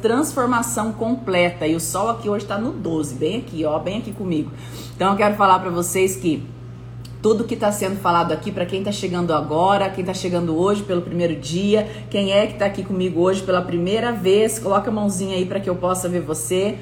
[0.00, 1.66] transformação completa.
[1.66, 4.52] E o sol aqui hoje está no 12, bem aqui, ó, bem aqui comigo.
[4.94, 6.46] Então eu quero falar para vocês que
[7.20, 10.84] tudo que está sendo falado aqui para quem está chegando agora, quem está chegando hoje
[10.84, 14.94] pelo primeiro dia, quem é que está aqui comigo hoje pela primeira vez, coloca a
[14.94, 16.78] mãozinha aí para que eu possa ver você.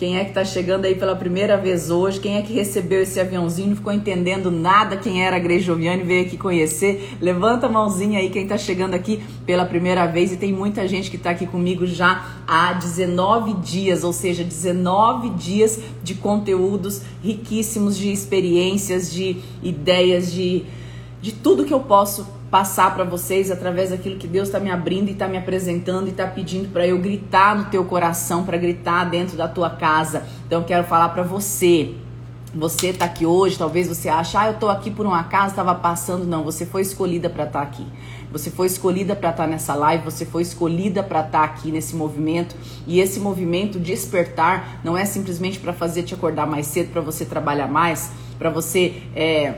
[0.00, 2.18] Quem é que está chegando aí pela primeira vez hoje?
[2.18, 3.68] Quem é que recebeu esse aviãozinho?
[3.68, 7.18] Não ficou entendendo nada quem era a Grey Joviane veio aqui conhecer?
[7.20, 10.32] Levanta a mãozinha aí quem está chegando aqui pela primeira vez.
[10.32, 15.28] E tem muita gente que está aqui comigo já há 19 dias, ou seja, 19
[15.34, 20.64] dias de conteúdos riquíssimos, de experiências, de ideias, de,
[21.20, 25.08] de tudo que eu posso passar para vocês através daquilo que Deus está me abrindo
[25.08, 29.04] e está me apresentando e está pedindo para eu gritar no teu coração, para gritar
[29.04, 30.24] dentro da tua casa.
[30.46, 31.94] Então eu quero falar para você.
[32.52, 35.72] Você está aqui hoje, talvez você ache, ah, eu estou aqui por um acaso, estava
[35.72, 36.26] passando.
[36.26, 37.86] Não, você foi escolhida para estar tá aqui.
[38.32, 41.70] Você foi escolhida para estar tá nessa live, você foi escolhida para estar tá aqui
[41.70, 42.56] nesse movimento.
[42.88, 47.24] E esse movimento despertar não é simplesmente para fazer te acordar mais cedo, para você
[47.24, 49.54] trabalhar mais, para você é,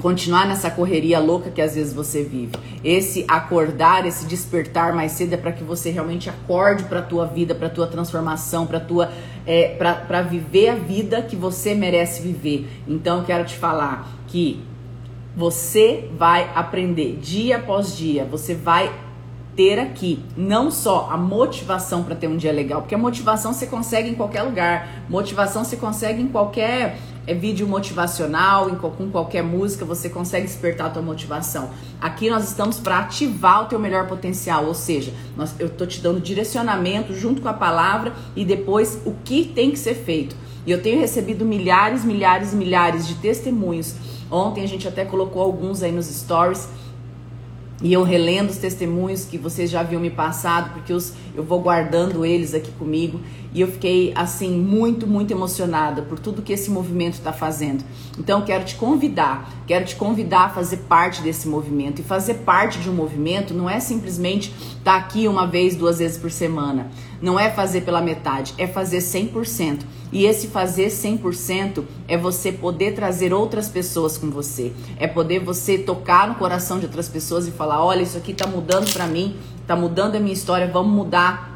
[0.00, 2.52] continuar nessa correria louca que às vezes você vive.
[2.84, 7.54] Esse acordar, esse despertar mais cedo é para que você realmente acorde para tua vida,
[7.54, 9.10] para tua transformação, para tua
[9.46, 12.68] é, para viver a vida que você merece viver.
[12.86, 14.60] Então eu quero te falar que
[15.36, 18.90] você vai aprender dia após dia, você vai
[19.56, 23.66] ter aqui não só a motivação para ter um dia legal, porque a motivação você
[23.66, 29.42] consegue em qualquer lugar, motivação você consegue em qualquer é vídeo motivacional, em, com qualquer
[29.42, 31.70] música você consegue despertar a tua motivação.
[32.00, 36.00] Aqui nós estamos para ativar o teu melhor potencial, ou seja, nós, eu tô te
[36.00, 40.36] dando direcionamento junto com a palavra e depois o que tem que ser feito.
[40.64, 43.94] E eu tenho recebido milhares, milhares milhares de testemunhos.
[44.30, 46.68] Ontem a gente até colocou alguns aí nos stories
[47.82, 51.60] e eu relendo os testemunhos que vocês já haviam me passado, porque os, eu vou
[51.60, 53.20] guardando eles aqui comigo.
[53.52, 57.84] E eu fiquei, assim, muito, muito emocionada por tudo que esse movimento está fazendo.
[58.18, 62.00] Então, quero te convidar, quero te convidar a fazer parte desse movimento.
[62.00, 65.98] E fazer parte de um movimento não é simplesmente estar tá aqui uma vez, duas
[65.98, 66.90] vezes por semana.
[67.20, 69.80] Não é fazer pela metade, é fazer 100%.
[70.12, 74.72] E esse fazer 100% é você poder trazer outras pessoas com você.
[74.98, 78.46] É poder você tocar no coração de outras pessoas e falar: olha, isso aqui tá
[78.46, 81.55] mudando para mim, tá mudando a minha história, vamos mudar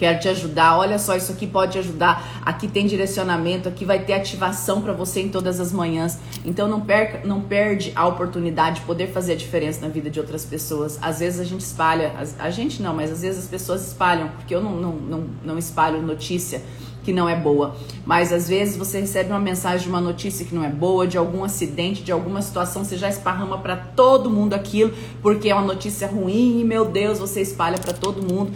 [0.00, 0.78] quero te ajudar.
[0.78, 2.40] Olha só, isso aqui pode ajudar.
[2.42, 6.18] Aqui tem direcionamento, aqui vai ter ativação para você em todas as manhãs.
[6.42, 10.18] Então não perca, não perde a oportunidade de poder fazer a diferença na vida de
[10.18, 10.98] outras pessoas.
[11.02, 14.54] Às vezes a gente espalha, a, gente não, mas às vezes as pessoas espalham, porque
[14.54, 16.62] eu não, não, não, não espalho notícia
[17.02, 17.76] que não é boa.
[18.06, 21.18] Mas às vezes você recebe uma mensagem de uma notícia que não é boa, de
[21.18, 25.64] algum acidente, de alguma situação, você já esparrama para todo mundo aquilo, porque é uma
[25.64, 28.52] notícia ruim e meu Deus, você espalha para todo mundo.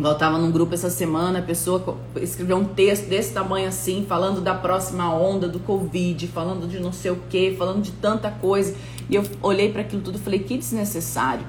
[0.00, 4.40] Eu estava num grupo essa semana, a pessoa escreveu um texto desse tamanho assim, falando
[4.40, 8.76] da próxima onda do Covid, falando de não sei o que, falando de tanta coisa.
[9.10, 11.44] E eu olhei para aquilo tudo e falei: que desnecessário.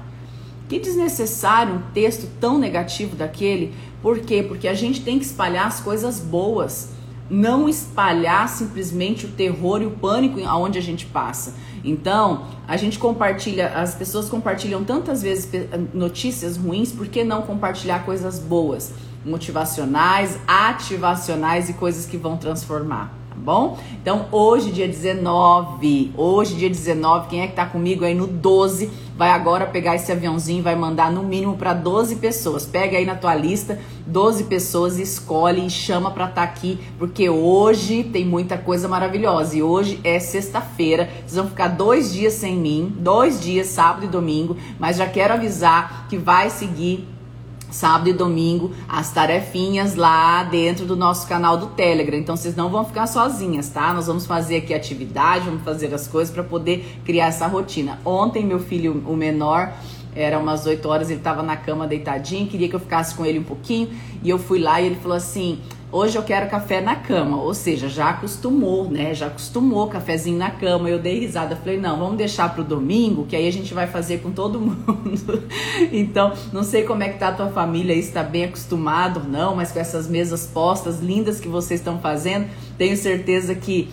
[0.68, 3.72] Que desnecessário um texto tão negativo daquele.
[4.02, 4.42] Por quê?
[4.42, 6.90] Porque a gente tem que espalhar as coisas boas
[7.30, 11.54] não espalhar simplesmente o terror e o pânico aonde a gente passa.
[11.84, 15.48] Então, a gente compartilha, as pessoas compartilham tantas vezes
[15.94, 18.92] notícias ruins, por que não compartilhar coisas boas,
[19.24, 23.19] motivacionais, ativacionais e coisas que vão transformar?
[23.40, 23.78] Bom?
[24.02, 28.90] Então, hoje, dia 19, hoje, dia 19, quem é que tá comigo aí no 12,
[29.16, 32.66] vai agora pegar esse aviãozinho vai mandar no mínimo para 12 pessoas.
[32.66, 37.30] Pega aí na tua lista 12 pessoas, escolhe e chama para estar tá aqui, porque
[37.30, 39.56] hoje tem muita coisa maravilhosa.
[39.56, 44.08] E hoje é sexta-feira, vocês vão ficar dois dias sem mim, dois dias, sábado e
[44.08, 47.06] domingo, mas já quero avisar que vai seguir
[47.70, 52.18] sábado e domingo as tarefinhas lá dentro do nosso canal do Telegram.
[52.18, 53.92] Então vocês não vão ficar sozinhas, tá?
[53.92, 57.98] Nós vamos fazer aqui atividade, vamos fazer as coisas para poder criar essa rotina.
[58.04, 59.72] Ontem meu filho, o menor,
[60.14, 63.38] era umas 8 horas, ele estava na cama deitadinho, queria que eu ficasse com ele
[63.38, 63.90] um pouquinho,
[64.22, 65.60] e eu fui lá e ele falou assim:
[65.92, 69.12] Hoje eu quero café na cama, ou seja, já acostumou, né?
[69.12, 70.88] Já acostumou cafezinho na cama.
[70.88, 74.18] Eu dei risada, falei: "Não, vamos deixar pro domingo, que aí a gente vai fazer
[74.18, 75.42] com todo mundo".
[75.90, 79.72] então, não sei como é que tá a tua família, está bem acostumado, não, mas
[79.72, 82.46] com essas mesas postas lindas que vocês estão fazendo,
[82.78, 83.88] tenho certeza que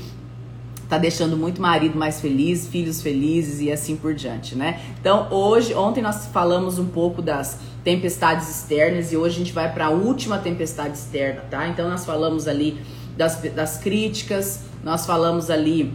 [0.87, 4.79] tá deixando muito marido mais feliz, filhos felizes e assim por diante, né?
[4.99, 9.71] Então, hoje, ontem nós falamos um pouco das tempestades externas e hoje a gente vai
[9.71, 11.67] para a última tempestade externa, tá?
[11.67, 12.79] Então, nós falamos ali
[13.17, 15.93] das, das críticas, nós falamos ali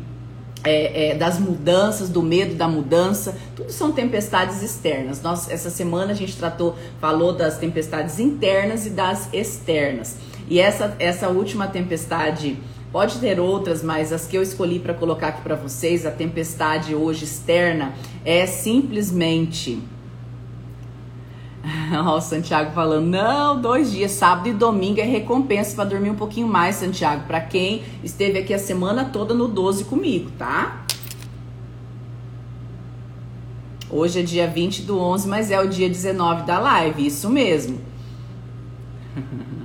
[0.65, 5.23] é, é, das mudanças, do medo da mudança, tudo são tempestades externas.
[5.23, 10.17] Nós, essa semana a gente tratou, falou das tempestades internas e das externas.
[10.49, 12.59] E essa, essa última tempestade,
[12.93, 16.95] pode ter outras, mas as que eu escolhi para colocar aqui para vocês, a tempestade
[16.95, 17.95] hoje externa,
[18.25, 19.83] é simplesmente.
[22.05, 26.17] Ó, o Santiago falando, não, dois dias, sábado e domingo é recompensa para dormir um
[26.17, 30.85] pouquinho mais, Santiago, para quem esteve aqui a semana toda no 12 comigo, tá?
[33.89, 37.81] Hoje é dia 20 do 11, mas é o dia 19 da live, isso mesmo.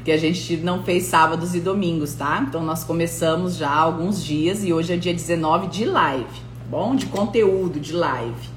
[0.00, 2.42] Porque a gente não fez sábados e domingos, tá?
[2.48, 6.64] Então nós começamos já há alguns dias e hoje é dia 19 de live, tá
[6.70, 6.96] bom?
[6.96, 8.48] De conteúdo, de live.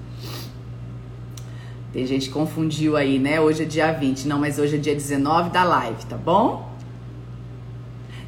[1.91, 3.41] Tem gente que confundiu aí, né?
[3.41, 4.25] Hoje é dia 20.
[4.25, 6.72] Não, mas hoje é dia 19 da live, tá bom?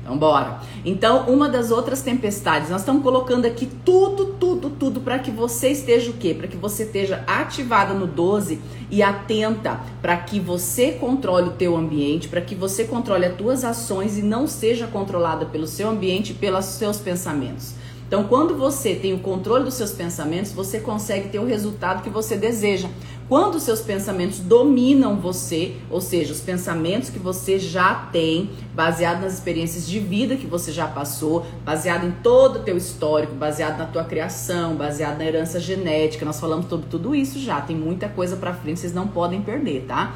[0.06, 0.60] Então, bora.
[0.86, 5.69] Então, uma das outras tempestades, nós estamos colocando aqui tudo, tudo, tudo para que você
[5.69, 6.31] esteja o quê?
[6.31, 8.62] Para que você esteja ativada no 12
[8.92, 13.63] e atenta para que você controle o teu ambiente, para que você controle as tuas
[13.63, 17.74] ações e não seja controlada pelo seu ambiente e pelos seus pensamentos.
[18.07, 22.10] Então, quando você tem o controle dos seus pensamentos, você consegue ter o resultado que
[22.12, 22.88] você deseja.
[23.27, 29.33] Quando seus pensamentos dominam você, ou seja, os pensamentos que você já tem, baseado nas
[29.33, 33.86] experiências de vida que você já passou, baseado em todo o teu histórico, baseado na
[33.86, 38.36] tua criação, baseado na herança genética, nós falamos sobre tudo isso já, tem muita coisa
[38.36, 40.16] para frente, vocês não podem perder, tá?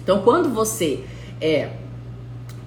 [0.00, 1.02] Então, quando você
[1.40, 1.70] é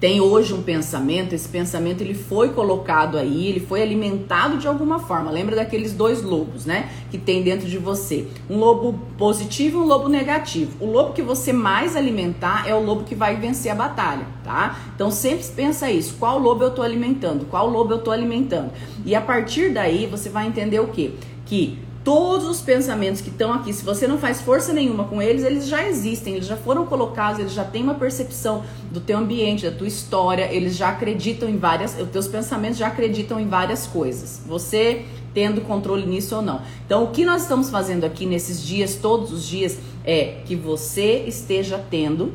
[0.00, 4.98] tem hoje um pensamento, esse pensamento ele foi colocado aí, ele foi alimentado de alguma
[4.98, 5.30] forma.
[5.30, 6.88] Lembra daqueles dois lobos, né?
[7.10, 8.26] Que tem dentro de você.
[8.48, 10.72] Um lobo positivo e um lobo negativo.
[10.80, 14.78] O lobo que você mais alimentar é o lobo que vai vencer a batalha, tá?
[14.94, 16.16] Então sempre pensa isso.
[16.18, 17.44] Qual lobo eu tô alimentando?
[17.44, 18.70] Qual lobo eu tô alimentando?
[19.04, 21.10] E a partir daí você vai entender o quê?
[21.44, 25.44] Que Todos os pensamentos que estão aqui, se você não faz força nenhuma com eles,
[25.44, 29.68] eles já existem, eles já foram colocados, eles já têm uma percepção do teu ambiente,
[29.68, 33.86] da tua história, eles já acreditam em várias, os teus pensamentos já acreditam em várias
[33.86, 34.40] coisas.
[34.46, 35.04] Você
[35.34, 36.62] tendo controle nisso ou não.
[36.84, 41.24] Então, o que nós estamos fazendo aqui nesses dias, todos os dias, é que você
[41.26, 42.32] esteja tendo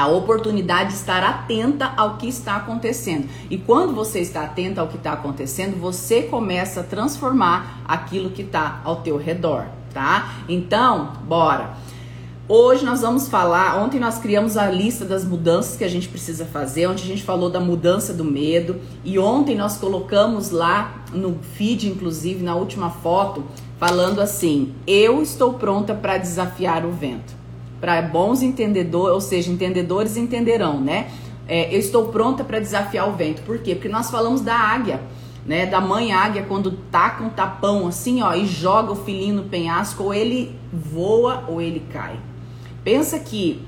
[0.00, 3.28] a oportunidade de estar atenta ao que está acontecendo.
[3.50, 8.42] E quando você está atenta ao que está acontecendo, você começa a transformar aquilo que
[8.42, 10.36] está ao teu redor, tá?
[10.48, 11.76] Então, bora.
[12.48, 13.76] Hoje nós vamos falar.
[13.76, 16.88] Ontem nós criamos a lista das mudanças que a gente precisa fazer.
[16.88, 18.80] Ontem a gente falou da mudança do medo.
[19.04, 23.44] E ontem nós colocamos lá no feed, inclusive, na última foto,
[23.78, 27.39] falando assim: Eu estou pronta para desafiar o vento
[27.80, 31.10] para bons entendedores, ou seja, entendedores entenderão, né?
[31.48, 33.42] É, eu estou pronta para desafiar o vento.
[33.42, 33.74] Por quê?
[33.74, 35.00] Porque nós falamos da águia,
[35.46, 35.66] né?
[35.66, 40.04] Da mãe águia quando taca um tapão assim, ó, e joga o filhinho no penhasco,
[40.04, 42.18] ou ele voa ou ele cai.
[42.84, 43.62] Pensa que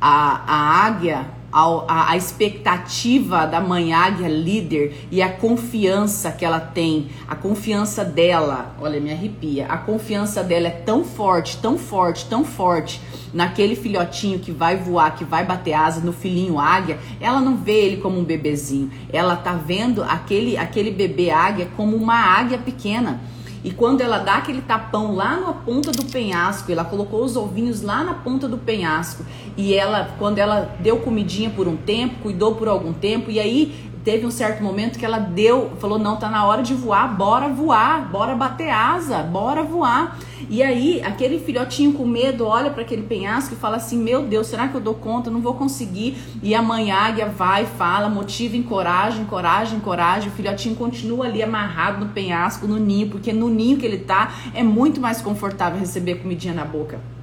[0.00, 6.60] a, a águia a, a, expectativa da mãe águia líder e a confiança que ela
[6.60, 12.26] tem, a confiança dela, olha, me arrepia, a confiança dela é tão forte, tão forte,
[12.26, 13.00] tão forte
[13.32, 17.86] naquele filhotinho que vai voar, que vai bater asa no filhinho águia, ela não vê
[17.86, 23.20] ele como um bebezinho, ela tá vendo aquele, aquele bebê águia como uma águia pequena.
[23.66, 27.82] E quando ela dá aquele tapão lá na ponta do penhasco, ela colocou os ovinhos
[27.82, 29.26] lá na ponta do penhasco.
[29.56, 33.90] E ela, quando ela deu comidinha por um tempo, cuidou por algum tempo, e aí
[34.06, 37.48] teve um certo momento que ela deu, falou: não, tá na hora de voar, bora
[37.48, 40.16] voar, bora bater asa, bora voar.
[40.48, 44.46] E aí, aquele filhotinho com medo olha para aquele penhasco e fala assim: meu Deus,
[44.46, 45.28] será que eu dou conta?
[45.28, 46.16] Não vou conseguir.
[46.40, 50.28] E a mãe águia vai, fala, motiva, encoraja, encoraja, encoraja.
[50.28, 54.32] O filhotinho continua ali amarrado no penhasco, no ninho, porque no ninho que ele tá
[54.54, 57.15] é muito mais confortável receber comidinha na boca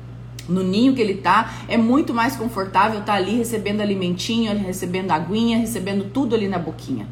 [0.47, 5.11] no ninho que ele tá, é muito mais confortável estar tá ali recebendo alimentinho, recebendo
[5.11, 7.07] aguinha, recebendo tudo ali na boquinha.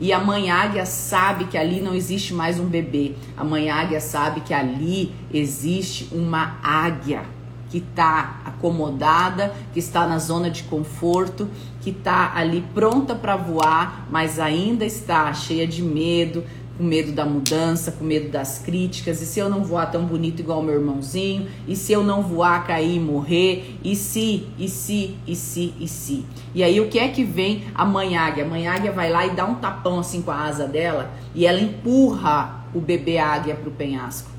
[0.00, 3.14] E a mãe águia sabe que ali não existe mais um bebê.
[3.36, 7.22] A mãe águia sabe que ali existe uma águia
[7.70, 11.48] que está acomodada, que está na zona de conforto,
[11.80, 16.44] que está ali pronta para voar, mas ainda está cheia de medo,
[16.76, 20.40] com medo da mudança, com medo das críticas, e se eu não voar tão bonito
[20.40, 25.16] igual meu irmãozinho, e se eu não voar, cair e morrer, e se, e se,
[25.26, 26.24] e se, e se.
[26.54, 28.44] E aí o que é que vem a mãe águia?
[28.44, 31.46] A mãe águia vai lá e dá um tapão assim com a asa dela, e
[31.46, 34.30] ela empurra o bebê águia para o penhasco.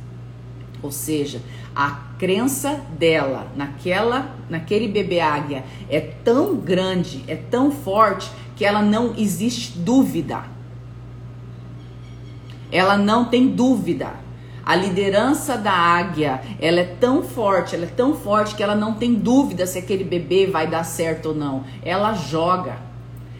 [0.81, 1.41] Ou seja,
[1.75, 8.81] a crença dela naquela, naquele bebê águia é tão grande, é tão forte que ela
[8.81, 10.52] não existe dúvida
[12.74, 14.10] Ela não tem dúvida.
[14.65, 18.96] A liderança da águia, ela é tão forte, ela é tão forte que ela não
[18.96, 21.63] tem dúvida se aquele bebê vai dar certo ou não.
[21.84, 22.77] Ela joga.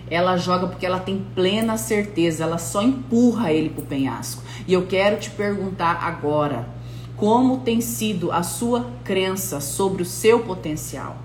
[0.08, 4.44] Ela joga porque ela tem plena certeza, ela só empurra ele pro penhasco.
[4.68, 6.68] E eu quero te perguntar agora,
[7.16, 11.18] como tem sido a sua crença sobre o seu potencial?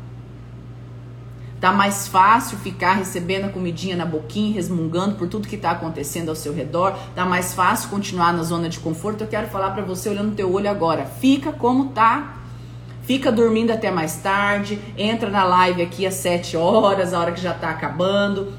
[1.61, 6.29] Tá mais fácil ficar recebendo a comidinha na boquinha, resmungando por tudo que está acontecendo
[6.29, 6.97] ao seu redor.
[7.15, 9.25] Tá mais fácil continuar na zona de conforto.
[9.25, 11.05] Eu quero falar para você olhando no teu olho agora.
[11.05, 12.37] Fica como tá.
[13.03, 17.41] Fica dormindo até mais tarde, entra na live aqui às 7 horas, a hora que
[17.41, 18.53] já tá acabando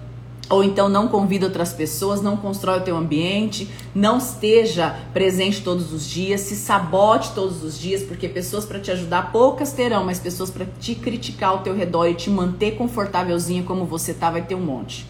[0.49, 5.93] ou então não convida outras pessoas, não constrói o teu ambiente, não esteja presente todos
[5.93, 10.19] os dias, se sabote todos os dias, porque pessoas para te ajudar poucas terão, mas
[10.19, 14.41] pessoas para te criticar ao teu redor e te manter confortávelzinha como você tá vai
[14.41, 15.05] ter um monte.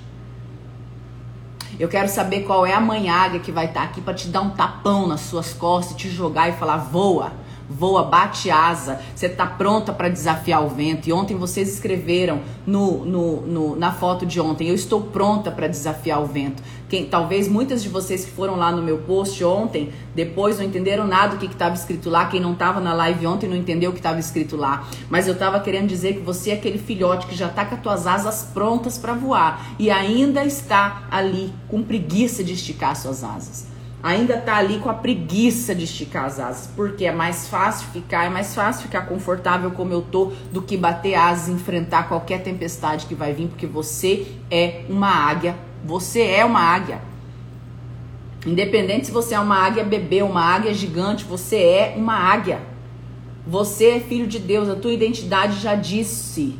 [1.79, 4.41] Eu quero saber qual é a manhaga que vai estar tá aqui para te dar
[4.41, 7.31] um tapão nas suas costas, te jogar e falar voa
[7.69, 11.07] voa, bate asa, você está pronta para desafiar o vento.
[11.07, 15.67] E ontem vocês escreveram no, no, no na foto de ontem, eu estou pronta para
[15.67, 16.63] desafiar o vento.
[16.89, 21.05] Quem, talvez muitas de vocês que foram lá no meu post ontem, depois não entenderam
[21.05, 22.25] nada do que estava escrito lá.
[22.25, 24.87] Quem não estava na live ontem não entendeu o que estava escrito lá.
[25.07, 27.81] Mas eu estava querendo dizer que você é aquele filhote que já está com as
[27.81, 33.78] tuas asas prontas para voar e ainda está ali com preguiça de esticar suas asas
[34.01, 38.25] ainda tá ali com a preguiça de esticar as asas, porque é mais fácil ficar,
[38.25, 42.41] é mais fácil ficar confortável como eu tô do que bater asas e enfrentar qualquer
[42.41, 47.01] tempestade que vai vir, porque você é uma águia, você é uma águia.
[48.45, 52.61] Independente se você é uma águia bebê, uma águia gigante, você é uma águia.
[53.45, 56.57] Você é filho de Deus, a tua identidade já disse.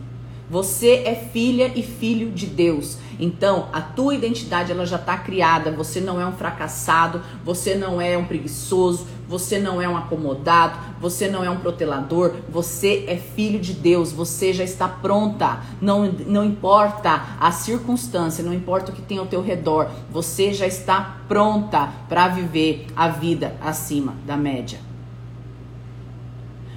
[0.50, 2.98] Você é filha e filho de Deus.
[3.20, 5.72] Então, a tua identidade ela já está criada.
[5.72, 10.80] Você não é um fracassado, você não é um preguiçoso, você não é um acomodado,
[11.02, 15.60] você não é um protelador, você é filho de Deus, você já está pronta.
[15.82, 20.66] Não, não importa a circunstância, não importa o que tem ao teu redor, você já
[20.66, 24.80] está pronta para viver a vida acima da média.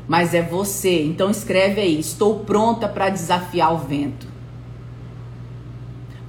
[0.09, 4.32] Mas é você, então escreve aí: estou pronta para desafiar o vento.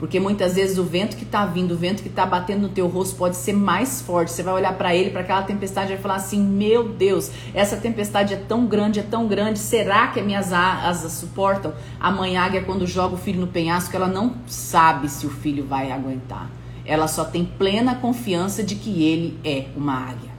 [0.03, 2.89] Porque muitas vezes o vento que está vindo, o vento que está batendo no teu
[2.89, 4.33] rosto pode ser mais forte.
[4.33, 7.77] Você vai olhar para ele, para aquela tempestade e vai falar assim: "Meu Deus, essa
[7.77, 9.59] tempestade é tão grande, é tão grande.
[9.59, 13.95] Será que as minhas asas suportam?" A mãe águia quando joga o filho no penhasco,
[13.95, 16.51] ela não sabe se o filho vai aguentar.
[16.85, 20.33] Ela só tem plena confiança de que ele é uma águia.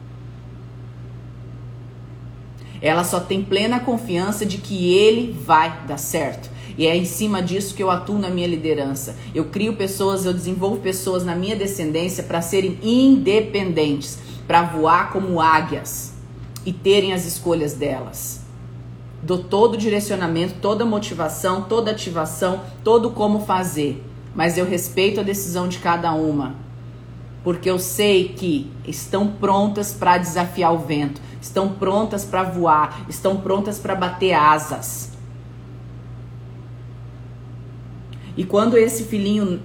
[2.83, 6.50] Ela só tem plena confiança de que ele vai dar certo.
[6.76, 9.16] E é em cima disso que eu atuo na minha liderança.
[9.35, 15.40] Eu crio pessoas, eu desenvolvo pessoas na minha descendência para serem independentes, para voar como
[15.40, 16.12] águias
[16.66, 18.43] e terem as escolhas delas.
[19.23, 24.04] Dou todo o direcionamento, toda a motivação, toda a ativação, todo como fazer.
[24.35, 26.57] Mas eu respeito a decisão de cada uma.
[27.43, 33.37] Porque eu sei que estão prontas para desafiar o vento, estão prontas para voar, estão
[33.37, 35.13] prontas para bater asas.
[38.37, 39.61] E quando esse filhinho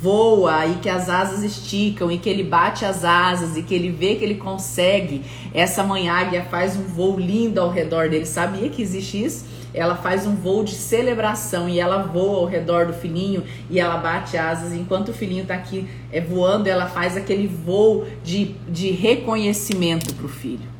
[0.00, 3.90] voa e que as asas esticam e que ele bate as asas e que ele
[3.90, 5.22] vê que ele consegue,
[5.52, 8.24] essa mãe águia faz um voo lindo ao redor dele.
[8.24, 9.44] Sabia que existe isso?
[9.74, 13.96] Ela faz um voo de celebração e ela voa ao redor do filhinho e ela
[13.96, 14.72] bate asas.
[14.72, 20.26] Enquanto o filhinho está aqui é, voando, ela faz aquele voo de, de reconhecimento para
[20.26, 20.78] o filho.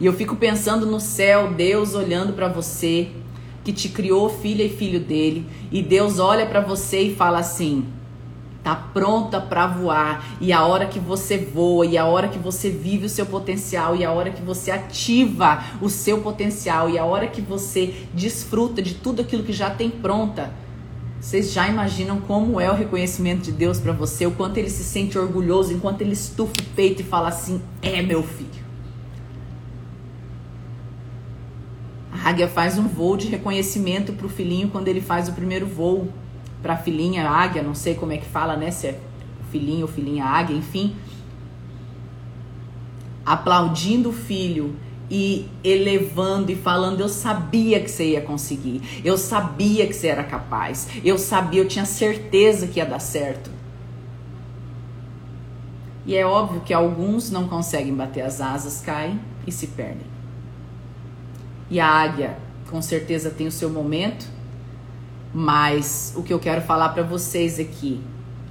[0.00, 3.08] E eu fico pensando no céu, Deus olhando para você,
[3.64, 7.84] que te criou filha e filho dele, e Deus olha para você e fala assim:
[8.62, 12.68] tá pronta para voar, e a hora que você voa, e a hora que você
[12.68, 17.04] vive o seu potencial, e a hora que você ativa o seu potencial, e a
[17.04, 20.52] hora que você desfruta de tudo aquilo que já tem pronta.
[21.20, 24.84] Vocês já imaginam como é o reconhecimento de Deus para você, o quanto ele se
[24.84, 28.68] sente orgulhoso, enquanto ele estufa o peito e fala assim: "É meu filho".
[32.12, 35.66] A águia faz um voo de reconhecimento para o filhinho quando ele faz o primeiro
[35.66, 36.08] voo.
[36.62, 38.70] Para a filhinha, águia, não sei como é que fala, né?
[38.70, 39.00] Se é
[39.50, 40.94] filhinho ou filhinha águia, enfim.
[43.24, 44.76] Aplaudindo o filho
[45.10, 50.24] e elevando e falando: Eu sabia que você ia conseguir, eu sabia que você era
[50.24, 53.50] capaz, eu sabia, eu tinha certeza que ia dar certo.
[56.04, 60.17] E é óbvio que alguns não conseguem bater as asas, caem e se perdem.
[61.70, 62.38] E a águia,
[62.70, 64.26] com certeza, tem o seu momento,
[65.32, 68.02] mas o que eu quero falar para vocês aqui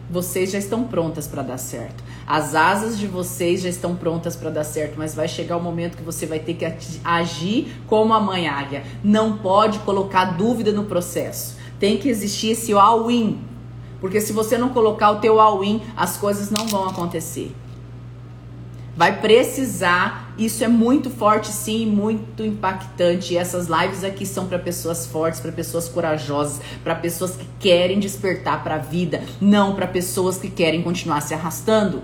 [0.10, 2.04] vocês já estão prontas para dar certo.
[2.26, 5.98] As asas de vocês já estão prontas para dar certo, mas vai chegar o momento
[5.98, 6.66] que você vai ter que
[7.04, 8.84] agir como a mãe águia.
[9.04, 11.58] Não pode colocar dúvida no processo.
[11.80, 13.40] Tem que existir esse all-in.
[14.00, 17.54] Porque se você não colocar o teu all-in, as coisas não vão acontecer.
[18.96, 23.34] Vai precisar, isso é muito forte sim, muito impactante.
[23.34, 28.00] E essas lives aqui são para pessoas fortes, para pessoas corajosas, para pessoas que querem
[28.00, 32.01] despertar para a vida, não para pessoas que querem continuar se arrastando.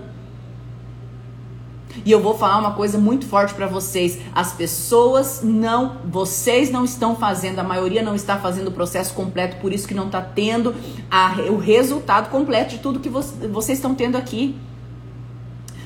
[2.04, 6.84] E eu vou falar uma coisa muito forte para vocês: as pessoas não, vocês não
[6.84, 10.20] estão fazendo, a maioria não está fazendo o processo completo, por isso que não está
[10.20, 10.74] tendo
[11.10, 14.56] a, o resultado completo de tudo que vocês estão tendo aqui.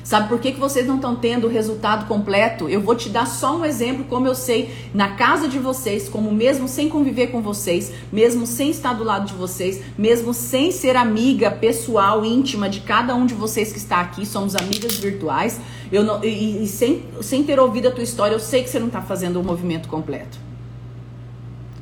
[0.09, 2.67] Sabe por que, que vocês não estão tendo o resultado completo?
[2.67, 6.31] Eu vou te dar só um exemplo, como eu sei, na casa de vocês, como
[6.31, 10.95] mesmo sem conviver com vocês, mesmo sem estar do lado de vocês, mesmo sem ser
[10.95, 15.61] amiga pessoal, íntima de cada um de vocês que está aqui, somos amigas virtuais,
[15.91, 18.79] eu não, e, e sem, sem ter ouvido a tua história, eu sei que você
[18.79, 20.39] não está fazendo o movimento completo.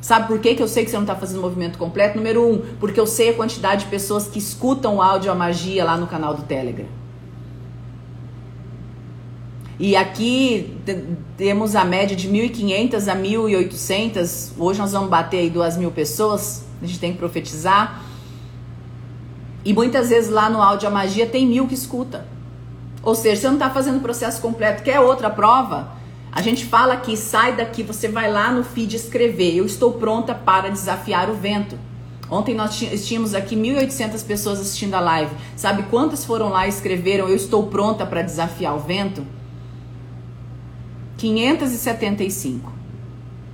[0.01, 2.17] Sabe por que, que eu sei que você não está fazendo movimento completo?
[2.17, 5.85] Número um, porque eu sei a quantidade de pessoas que escutam o áudio a magia
[5.85, 6.96] lá no canal do Telegram.
[9.79, 10.75] E aqui
[11.37, 14.53] temos a média de 1.500 a 1.800.
[14.57, 16.65] Hoje nós vamos bater aí 2.000 pessoas.
[16.81, 18.01] A gente tem que profetizar.
[19.63, 22.25] E muitas vezes lá no áudio a magia tem mil que escuta.
[23.03, 24.81] Ou seja, você não está fazendo o processo completo.
[24.81, 25.95] Quer outra prova?
[26.31, 29.55] A gente fala aqui, sai daqui, você vai lá no feed escrever.
[29.55, 31.77] Eu estou pronta para desafiar o vento.
[32.29, 35.35] Ontem nós tínhamos aqui 1.800 pessoas assistindo a live.
[35.55, 37.29] Sabe quantas foram lá e escreveram?
[37.29, 39.25] Eu estou pronta para desafiar o vento?
[41.17, 42.71] 575.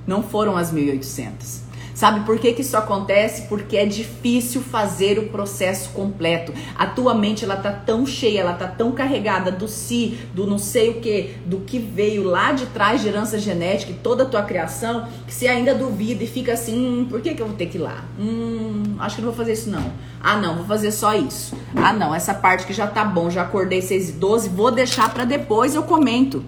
[0.06, 1.64] Não foram as 1800.
[1.94, 3.44] Sabe por que, que isso acontece?
[3.44, 6.52] Porque é difícil fazer o processo completo.
[6.76, 10.58] A tua mente ela tá tão cheia, ela tá tão carregada do si, do não
[10.58, 14.26] sei o que, do que veio lá de trás de herança genética e toda a
[14.26, 17.56] tua criação, que você ainda duvida e fica assim, hum, por que, que eu vou
[17.56, 18.04] ter que ir lá?
[18.20, 19.92] Hum, acho que não vou fazer isso não.
[20.20, 21.56] Ah não, vou fazer só isso.
[21.76, 25.14] Ah não, essa parte que já tá bom, já acordei 6 e 12, vou deixar
[25.14, 26.44] para depois eu comento.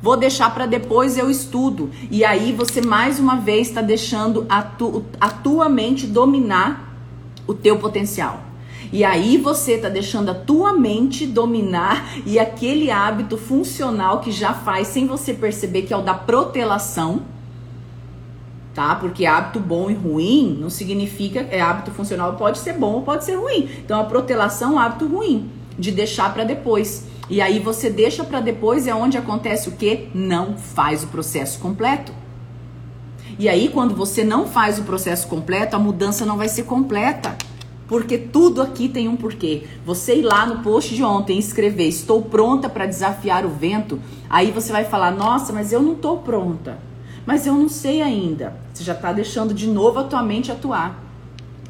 [0.00, 1.90] Vou deixar para depois eu estudo.
[2.10, 6.96] E aí você mais uma vez está deixando a, tu, a tua mente dominar
[7.46, 8.48] o teu potencial.
[8.92, 14.54] E aí você está deixando a tua mente dominar e aquele hábito funcional que já
[14.54, 17.22] faz sem você perceber que é o da protelação,
[18.72, 18.94] tá?
[18.94, 23.24] Porque hábito bom e ruim não significa é hábito funcional pode ser bom ou pode
[23.24, 23.68] ser ruim.
[23.84, 27.06] Então a protelação é um hábito ruim de deixar para depois.
[27.30, 30.08] E aí você deixa para depois é onde acontece o que?
[30.14, 32.12] Não faz o processo completo.
[33.38, 37.36] E aí quando você não faz o processo completo, a mudança não vai ser completa.
[37.86, 39.64] Porque tudo aqui tem um porquê.
[39.84, 43.98] Você ir lá no post de ontem e escrever estou pronta para desafiar o vento,
[44.28, 46.78] aí você vai falar: "Nossa, mas eu não estou pronta.
[47.24, 48.54] Mas eu não sei ainda".
[48.72, 51.02] Você já está deixando de novo a tua mente atuar.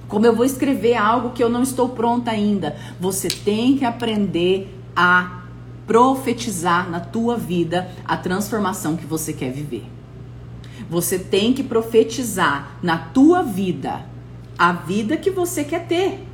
[0.08, 2.76] Como eu vou escrever algo que eu não estou pronta ainda?
[2.98, 5.37] Você tem que aprender a
[5.88, 9.86] profetizar na tua vida a transformação que você quer viver.
[10.88, 14.04] Você tem que profetizar na tua vida
[14.56, 16.24] a vida que você quer ter.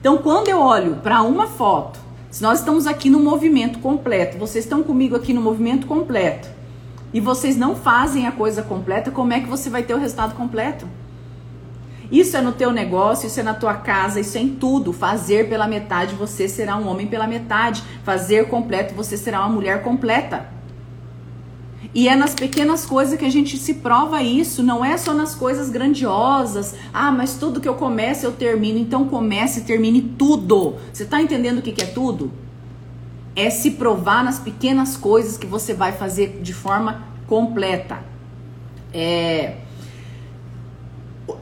[0.00, 1.98] Então, quando eu olho para uma foto,
[2.30, 6.48] se nós estamos aqui no movimento completo, vocês estão comigo aqui no movimento completo,
[7.12, 10.34] e vocês não fazem a coisa completa, como é que você vai ter o resultado
[10.34, 10.86] completo?
[12.10, 14.92] Isso é no teu negócio, isso é na tua casa, isso é em tudo.
[14.92, 17.82] Fazer pela metade, você será um homem pela metade.
[18.04, 20.56] Fazer completo, você será uma mulher completa.
[21.94, 25.34] E é nas pequenas coisas que a gente se prova isso, não é só nas
[25.34, 26.74] coisas grandiosas.
[26.92, 28.78] Ah, mas tudo que eu começo eu termino.
[28.78, 30.76] Então comece e termine tudo.
[30.92, 32.32] Você está entendendo o que, que é tudo?
[33.34, 37.98] É se provar nas pequenas coisas que você vai fazer de forma completa.
[38.92, 39.56] É,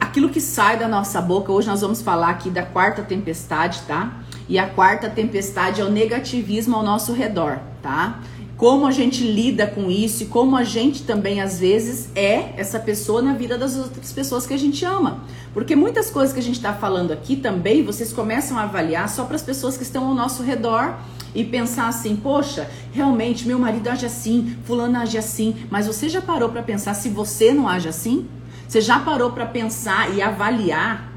[0.00, 4.20] aquilo que sai da nossa boca, hoje nós vamos falar aqui da quarta tempestade, tá?
[4.48, 8.20] E a quarta tempestade é o negativismo ao nosso redor, tá?
[8.56, 12.78] Como a gente lida com isso e como a gente também às vezes é essa
[12.78, 15.24] pessoa na vida das outras pessoas que a gente ama.
[15.52, 19.24] Porque muitas coisas que a gente está falando aqui também vocês começam a avaliar só
[19.24, 20.96] para as pessoas que estão ao nosso redor
[21.34, 26.22] e pensar assim, poxa, realmente meu marido age assim, fulano age assim, mas você já
[26.22, 28.28] parou para pensar se você não age assim?
[28.74, 31.08] Você já parou para pensar e avaliar?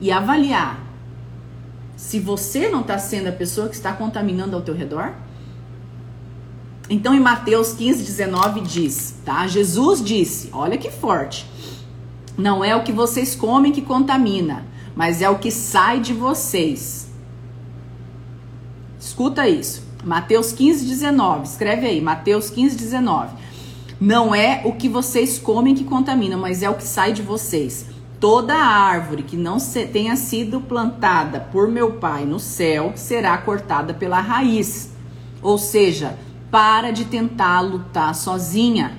[0.00, 0.78] E avaliar
[1.96, 5.12] se você não está sendo a pessoa que está contaminando ao teu redor?
[6.88, 9.44] Então em Mateus 15, 19 diz, tá?
[9.48, 11.44] Jesus disse, olha que forte.
[12.36, 17.10] Não é o que vocês comem que contamina, mas é o que sai de vocês.
[19.00, 19.82] Escuta isso.
[20.04, 21.44] Mateus 15, 19.
[21.44, 23.47] Escreve aí, Mateus 15, 19.
[24.00, 27.86] Não é o que vocês comem que contamina, mas é o que sai de vocês.
[28.20, 33.92] Toda árvore que não se, tenha sido plantada por meu Pai no céu será cortada
[33.92, 34.92] pela raiz.
[35.42, 36.16] Ou seja,
[36.48, 38.96] para de tentar lutar sozinha.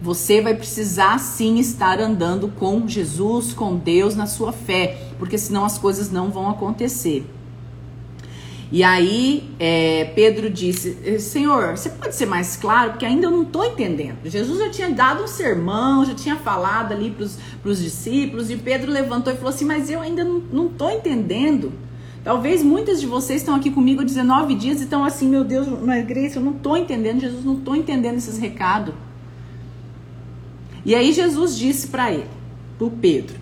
[0.00, 5.64] Você vai precisar sim estar andando com Jesus, com Deus na sua fé, porque senão
[5.66, 7.26] as coisas não vão acontecer.
[8.74, 12.90] E aí é, Pedro disse: Senhor, você pode ser mais claro?
[12.90, 14.16] Porque ainda eu não estou entendendo.
[14.24, 18.90] Jesus já tinha dado um sermão, já tinha falado ali para os discípulos, e Pedro
[18.90, 21.72] levantou e falou assim: Mas eu ainda não estou entendendo.
[22.24, 25.68] Talvez muitas de vocês estão aqui comigo há 19 dias e estão assim: Meu Deus,
[25.68, 27.20] mas Grace, eu não estou entendendo.
[27.20, 28.92] Jesus, não estou entendendo esses recados.
[30.84, 32.26] E aí Jesus disse para ele,
[32.76, 33.36] para Pedro: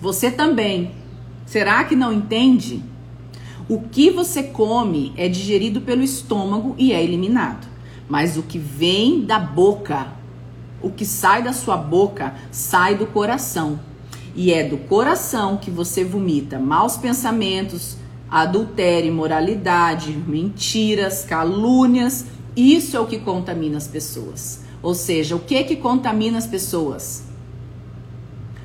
[0.00, 0.92] Você também,
[1.44, 2.84] será que não entende?
[3.68, 7.68] O que você come é digerido pelo estômago e é eliminado.
[8.08, 10.10] Mas o que vem da boca,
[10.80, 13.78] o que sai da sua boca, sai do coração.
[14.34, 17.98] E é do coração que você vomita maus pensamentos,
[18.30, 22.24] adultério, imoralidade, mentiras, calúnias.
[22.56, 24.62] Isso é o que contamina as pessoas.
[24.82, 27.27] Ou seja, o que que contamina as pessoas?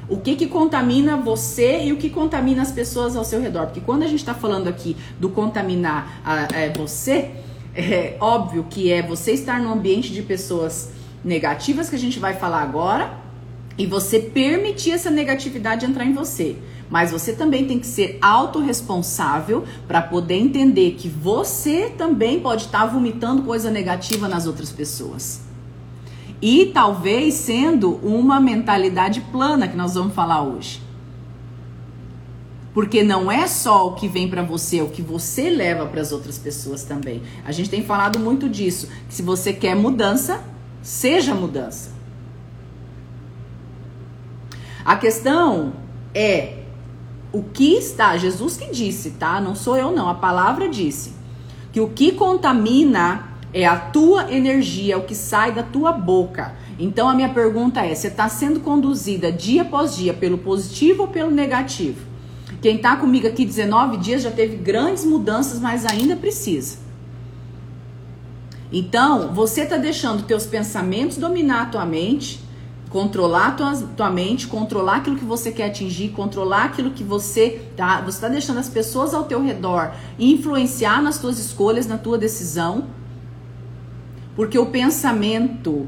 [0.08, 3.68] O que que contamina você e o que contamina as pessoas ao seu redor?
[3.68, 7.32] Porque quando a gente está falando aqui do contaminar a, é, você,
[7.76, 10.92] é óbvio que é você estar num ambiente de pessoas
[11.24, 13.18] negativas que a gente vai falar agora
[13.78, 16.58] e você permitir essa negatividade entrar em você.
[16.90, 22.82] Mas você também tem que ser autorresponsável para poder entender que você também pode estar
[22.82, 25.53] tá vomitando coisa negativa nas outras pessoas.
[26.46, 30.82] E talvez sendo uma mentalidade plana que nós vamos falar hoje.
[32.74, 36.02] Porque não é só o que vem para você, é o que você leva para
[36.02, 37.22] as outras pessoas também.
[37.46, 38.90] A gente tem falado muito disso.
[39.08, 40.44] Se você quer mudança,
[40.82, 41.92] seja mudança.
[44.84, 45.72] A questão
[46.14, 46.58] é
[47.32, 49.40] o que está, Jesus que disse, tá?
[49.40, 51.14] Não sou eu não, a palavra disse
[51.72, 56.56] que o que contamina é a tua energia, é o que sai da tua boca.
[56.80, 61.08] Então a minha pergunta é: você está sendo conduzida dia após dia pelo positivo ou
[61.08, 62.14] pelo negativo?
[62.62, 66.78] Quem está comigo aqui 19 dias já teve grandes mudanças, mas ainda precisa.
[68.72, 72.40] Então, você está deixando teus pensamentos dominar a tua mente,
[72.90, 77.62] controlar a tua, tua mente, controlar aquilo que você quer atingir, controlar aquilo que você
[77.76, 82.18] tá, você está deixando as pessoas ao teu redor influenciar nas tuas escolhas, na tua
[82.18, 82.86] decisão.
[84.36, 85.88] Porque o pensamento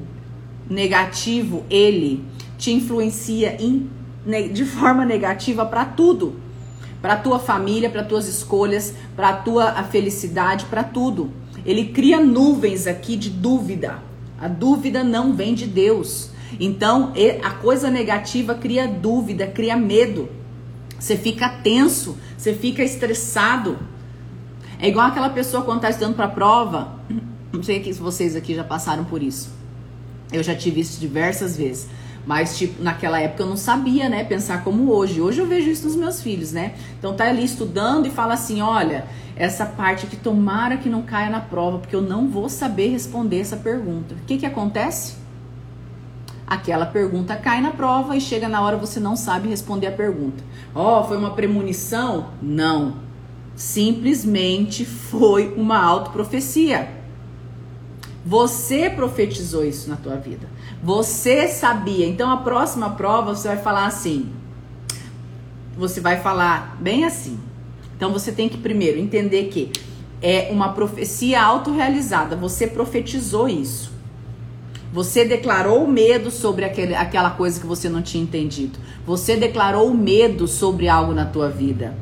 [0.70, 2.24] negativo, ele
[2.58, 3.90] te influencia in,
[4.52, 6.40] de forma negativa para tudo.
[7.02, 11.32] Para tua família, para tuas escolhas, para tua felicidade, para tudo.
[11.66, 14.00] Ele cria nuvens aqui de dúvida.
[14.40, 16.32] A dúvida não vem de Deus.
[16.60, 20.30] Então, a coisa negativa cria dúvida, cria medo.
[21.00, 23.78] Você fica tenso, você fica estressado.
[24.80, 26.96] É igual aquela pessoa quando está estudando para a prova
[27.56, 29.50] não sei se vocês aqui já passaram por isso.
[30.32, 31.88] Eu já tive isso diversas vezes.
[32.26, 34.24] Mas, tipo, naquela época eu não sabia, né?
[34.24, 35.22] Pensar como hoje.
[35.22, 36.74] Hoje eu vejo isso nos meus filhos, né?
[36.98, 41.30] Então tá ali estudando e fala assim: olha, essa parte que tomara que não caia
[41.30, 44.16] na prova, porque eu não vou saber responder essa pergunta.
[44.16, 45.16] O que que acontece?
[46.48, 50.44] Aquela pergunta cai na prova e chega na hora você não sabe responder a pergunta.
[50.74, 52.30] Ó, oh, foi uma premonição?
[52.42, 52.98] Não.
[53.56, 56.95] Simplesmente foi uma autoprofecia.
[58.26, 60.48] Você profetizou isso na tua vida.
[60.82, 62.08] Você sabia.
[62.08, 64.32] Então a próxima prova você vai falar assim.
[65.78, 67.40] Você vai falar bem assim.
[67.96, 69.72] Então você tem que primeiro entender que
[70.24, 72.36] é uma profecia autorrealizada.
[72.36, 73.94] Você profetizou isso.
[74.92, 78.80] Você declarou medo sobre aquele, aquela coisa que você não tinha entendido.
[79.06, 81.96] Você declarou medo sobre algo na tua vida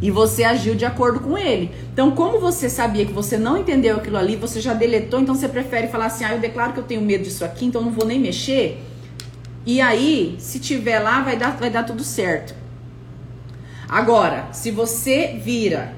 [0.00, 1.70] e você agiu de acordo com ele.
[1.92, 5.48] Então, como você sabia que você não entendeu aquilo ali, você já deletou, então você
[5.48, 8.06] prefere falar assim: "Ah, eu declaro que eu tenho medo disso aqui, então não vou
[8.06, 8.82] nem mexer".
[9.66, 12.54] E aí, se tiver lá, vai dar vai dar tudo certo.
[13.88, 15.94] Agora, se você vira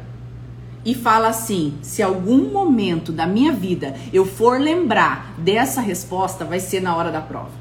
[0.84, 6.60] e fala assim: se algum momento da minha vida eu for lembrar dessa resposta, vai
[6.60, 7.59] ser na hora da prova.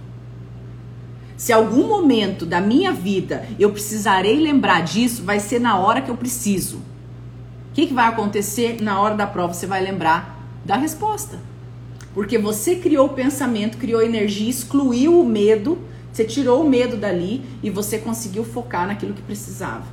[1.39, 6.11] Se algum momento da minha vida eu precisarei lembrar disso, vai ser na hora que
[6.11, 6.79] eu preciso.
[6.79, 9.53] O que, que vai acontecer na hora da prova?
[9.53, 11.39] Você vai lembrar da resposta.
[12.13, 15.77] Porque você criou o pensamento, criou energia, excluiu o medo,
[16.11, 19.85] você tirou o medo dali e você conseguiu focar naquilo que precisava.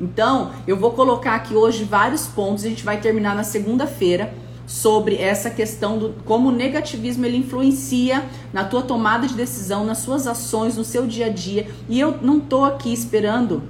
[0.00, 4.34] Então, eu vou colocar aqui hoje vários pontos, a gente vai terminar na segunda-feira
[4.68, 9.98] sobre essa questão do como o negativismo ele influencia na tua tomada de decisão, nas
[9.98, 11.66] suas ações, no seu dia a dia.
[11.88, 13.62] E eu não tô aqui esperando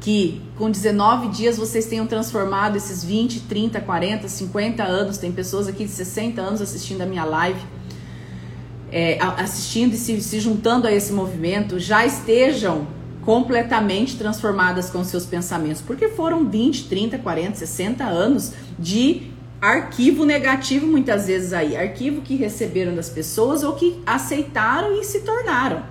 [0.00, 5.18] que com 19 dias vocês tenham transformado esses 20, 30, 40, 50 anos.
[5.18, 7.60] Tem pessoas aqui de 60 anos assistindo a minha live,
[8.90, 12.86] é, assistindo e se, se juntando a esse movimento, já estejam
[13.22, 19.29] completamente transformadas com seus pensamentos, porque foram 20, 30, 40, 60 anos de
[19.60, 25.20] arquivo negativo muitas vezes aí, arquivo que receberam das pessoas ou que aceitaram e se
[25.20, 25.82] tornaram.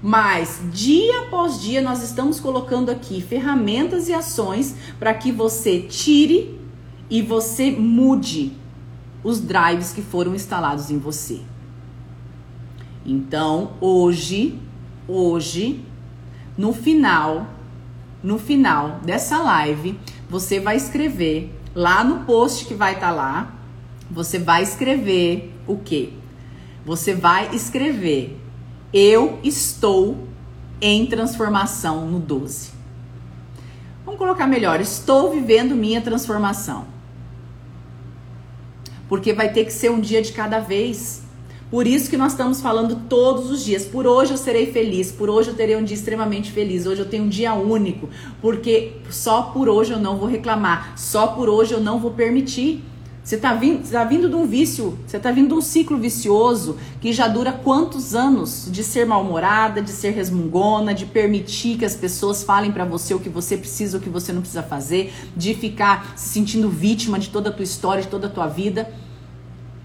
[0.00, 6.60] Mas dia após dia nós estamos colocando aqui ferramentas e ações para que você tire
[7.08, 8.52] e você mude
[9.24, 11.40] os drives que foram instalados em você.
[13.04, 14.58] Então, hoje,
[15.08, 15.82] hoje,
[16.56, 17.46] no final,
[18.22, 23.52] no final dessa live, você vai escrever lá no post que vai estar tá lá,
[24.10, 26.12] você vai escrever o quê?
[26.84, 28.38] Você vai escrever:
[28.92, 30.28] Eu estou
[30.80, 32.72] em transformação no 12.
[34.04, 36.86] Vamos colocar melhor: Estou vivendo minha transformação.
[39.08, 41.23] Porque vai ter que ser um dia de cada vez.
[41.74, 43.84] Por isso que nós estamos falando todos os dias.
[43.84, 46.86] Por hoje eu serei feliz, por hoje eu terei um dia extremamente feliz.
[46.86, 48.08] Hoje eu tenho um dia único,
[48.40, 52.80] porque só por hoje eu não vou reclamar, só por hoje eu não vou permitir.
[53.24, 56.76] Você está vindo, tá vindo de um vício, você está vindo de um ciclo vicioso
[57.00, 61.96] que já dura quantos anos de ser mal-humorada, de ser resmungona, de permitir que as
[61.96, 65.54] pessoas falem para você o que você precisa, o que você não precisa fazer, de
[65.54, 68.88] ficar se sentindo vítima de toda a tua história, de toda a tua vida.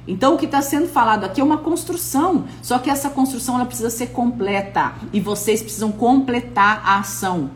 [0.07, 3.65] Então o que está sendo falado aqui é uma construção, só que essa construção ela
[3.65, 7.51] precisa ser completa e vocês precisam completar a ação.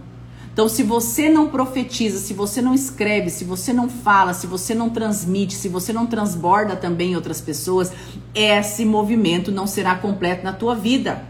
[0.54, 4.76] Então, se você não profetiza, se você não escreve, se você não fala, se você
[4.76, 7.92] não transmite, se você não transborda também outras pessoas,
[8.36, 11.24] esse movimento não será completo na tua vida.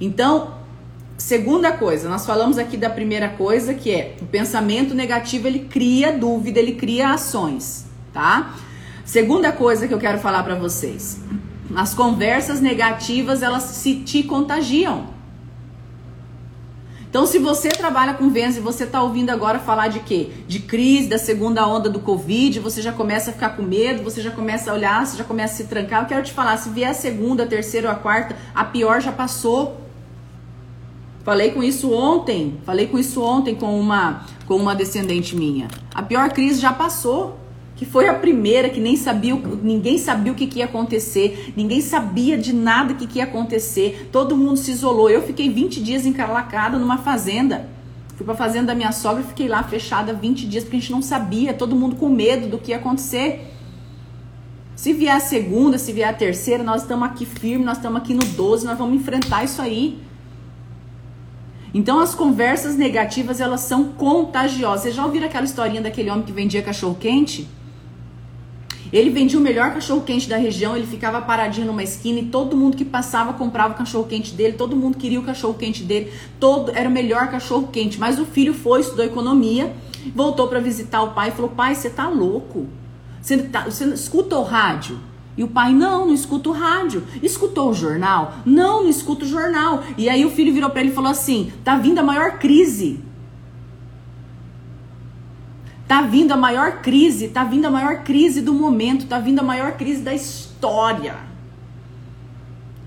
[0.00, 0.54] Então,
[1.16, 6.10] segunda coisa, nós falamos aqui da primeira coisa que é o pensamento negativo, ele cria
[6.10, 8.54] dúvida, ele cria ações, tá?
[9.04, 11.20] Segunda coisa que eu quero falar para vocês.
[11.74, 15.12] As conversas negativas, elas se te contagiam.
[17.12, 20.30] Então, se você trabalha com vendas e você está ouvindo agora falar de quê?
[20.48, 24.22] De crise, da segunda onda do Covid, você já começa a ficar com medo, você
[24.22, 26.02] já começa a olhar, você já começa a se trancar.
[26.02, 29.02] Eu quero te falar, se vier a segunda, a terceira ou a quarta, a pior
[29.02, 29.78] já passou.
[31.22, 35.68] Falei com isso ontem, falei com isso ontem com uma com uma descendente minha.
[35.94, 37.41] A pior crise já passou
[37.82, 41.80] que foi a primeira que nem sabia, ninguém sabia o que, que ia acontecer, ninguém
[41.80, 45.10] sabia de nada que, que ia acontecer, todo mundo se isolou.
[45.10, 47.68] Eu fiquei 20 dias encalacada numa fazenda.
[48.14, 51.02] Fui pra fazenda da minha sogra fiquei lá fechada 20 dias porque a gente não
[51.02, 53.52] sabia, todo mundo com medo do que ia acontecer.
[54.76, 58.14] Se vier a segunda, se vier a terceira, nós estamos aqui firme, nós estamos aqui
[58.14, 59.98] no 12, nós vamos enfrentar isso aí.
[61.74, 64.82] Então as conversas negativas, elas são contagiosas.
[64.82, 67.48] Vocês já ouviram aquela historinha daquele homem que vendia cachorro quente?
[68.92, 72.54] Ele vendia o melhor cachorro quente da região, ele ficava paradinho numa esquina e todo
[72.54, 76.12] mundo que passava comprava o cachorro quente dele, todo mundo queria o cachorro quente dele,
[76.38, 77.98] todo era o melhor cachorro quente.
[77.98, 79.72] Mas o filho foi, estudou economia,
[80.14, 82.66] voltou para visitar o pai e falou: "Pai, você tá louco?
[83.22, 84.98] Você, tá, você escuta o rádio?"
[85.34, 87.04] E o pai, não, não escuta o rádio.
[87.22, 88.34] Escutou o jornal?
[88.44, 89.82] Não, não escuta o jornal.
[89.96, 93.00] E aí o filho virou para ele e falou assim: tá vindo a maior crise
[95.92, 99.42] Tá vindo a maior crise, tá vindo a maior crise do momento, tá vindo a
[99.42, 101.16] maior crise da história.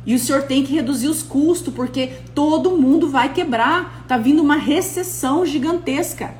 [0.04, 4.04] E o senhor tem que reduzir os custos, porque todo mundo vai quebrar.
[4.08, 6.34] Tá vindo uma recessão gigantesca.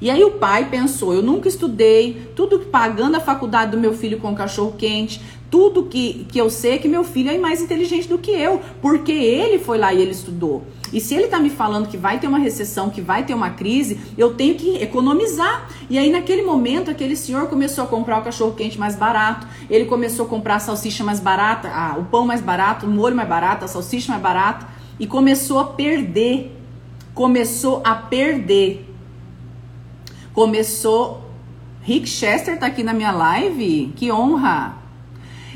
[0.00, 4.20] E aí o pai pensou: eu nunca estudei, tudo pagando a faculdade do meu filho
[4.20, 8.06] com cachorro quente, tudo que, que eu sei é que meu filho é mais inteligente
[8.06, 10.64] do que eu, porque ele foi lá e ele estudou.
[10.92, 13.50] E se ele está me falando que vai ter uma recessão, que vai ter uma
[13.50, 15.68] crise, eu tenho que economizar.
[15.88, 19.84] E aí, naquele momento, aquele senhor começou a comprar o cachorro quente mais barato, ele
[19.84, 23.28] começou a comprar a salsicha mais barata, a, o pão mais barato, o molho mais
[23.28, 24.66] barato, a salsicha mais barata,
[24.98, 26.56] e começou a perder.
[27.14, 28.86] Começou a perder.
[30.32, 31.28] Começou.
[31.82, 33.92] Rick Chester tá aqui na minha live?
[33.96, 34.79] Que honra!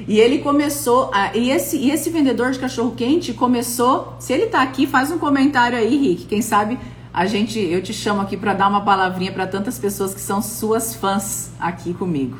[0.06, 4.16] E ele começou, a, e, esse, e esse vendedor de cachorro quente começou.
[4.18, 6.24] Se ele tá aqui, faz um comentário aí, Rick.
[6.26, 6.78] Quem sabe
[7.12, 10.42] a gente, eu te chamo aqui para dar uma palavrinha para tantas pessoas que são
[10.42, 12.38] suas fãs aqui comigo.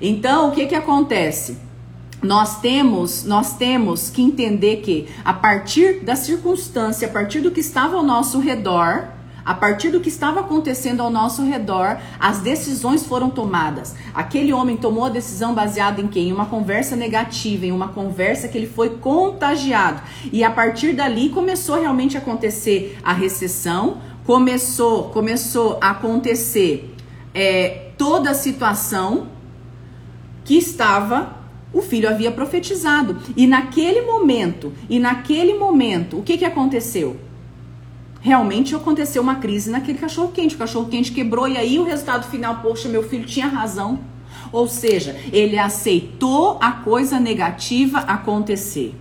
[0.00, 1.56] Então, o que que acontece?
[2.22, 7.60] nós temos, nós temos que entender que a partir da circunstância, a partir do que
[7.60, 9.08] estava ao nosso redor,
[9.44, 13.94] a partir do que estava acontecendo ao nosso redor, as decisões foram tomadas.
[14.14, 16.28] Aquele homem tomou a decisão baseada em quem?
[16.28, 20.02] Em uma conversa negativa, em uma conversa que ele foi contagiado.
[20.32, 26.94] E a partir dali começou realmente a acontecer a recessão, começou, começou a acontecer
[27.34, 29.28] é, toda a situação
[30.44, 33.16] que estava o filho havia profetizado.
[33.36, 37.16] E naquele momento, e naquele momento, o que, que aconteceu?
[38.22, 40.54] Realmente aconteceu uma crise naquele cachorro quente.
[40.54, 43.98] O cachorro quente quebrou e aí o resultado final, poxa, meu filho tinha razão.
[44.52, 48.94] Ou seja, ele aceitou a coisa negativa acontecer.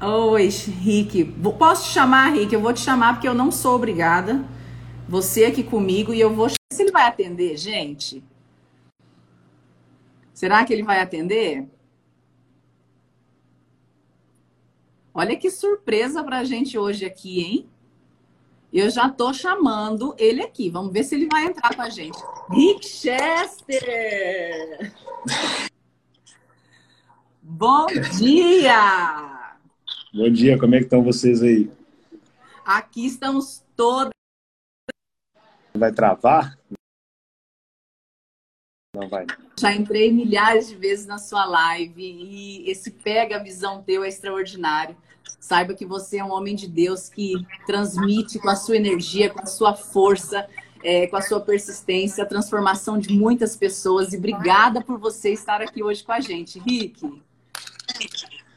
[0.00, 0.48] Oi,
[0.80, 1.24] Rick.
[1.56, 2.52] Posso te chamar, Rick?
[2.52, 4.44] Eu vou te chamar porque eu não sou obrigada.
[5.08, 6.48] Você aqui comigo e eu vou.
[6.50, 8.24] Se ele vai atender, gente.
[10.34, 11.68] Será que ele vai atender?
[15.14, 17.68] Olha que surpresa para a gente hoje aqui, hein?
[18.72, 20.70] Eu já tô chamando ele aqui.
[20.70, 22.18] Vamos ver se ele vai entrar com a gente.
[22.50, 24.90] Rick Chester!
[27.42, 27.86] Bom
[28.18, 29.58] dia!
[30.14, 31.70] Bom dia, como é que estão vocês aí?
[32.64, 34.12] Aqui estamos todos.
[35.74, 36.58] Vai travar?
[38.94, 39.24] Não vai.
[39.58, 44.08] Já entrei milhares de vezes na sua live e esse pega a visão teu é
[44.08, 44.94] extraordinário.
[45.40, 47.32] Saiba que você é um homem de Deus que
[47.64, 50.46] transmite com a sua energia, com a sua força,
[50.84, 54.12] é, com a sua persistência, a transformação de muitas pessoas.
[54.12, 57.00] E obrigada por você estar aqui hoje com a gente, Rick.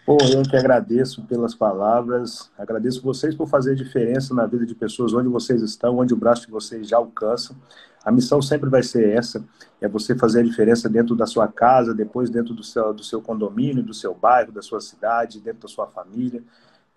[0.06, 5.14] Pô, eu que agradeço pelas palavras, agradeço vocês por fazer diferença na vida de pessoas
[5.14, 7.56] onde vocês estão, onde o braço de vocês já alcança.
[8.06, 9.44] A missão sempre vai ser essa,
[9.82, 13.20] é você fazer a diferença dentro da sua casa, depois dentro do seu, do seu
[13.20, 16.44] condomínio, do seu bairro, da sua cidade, dentro da sua família.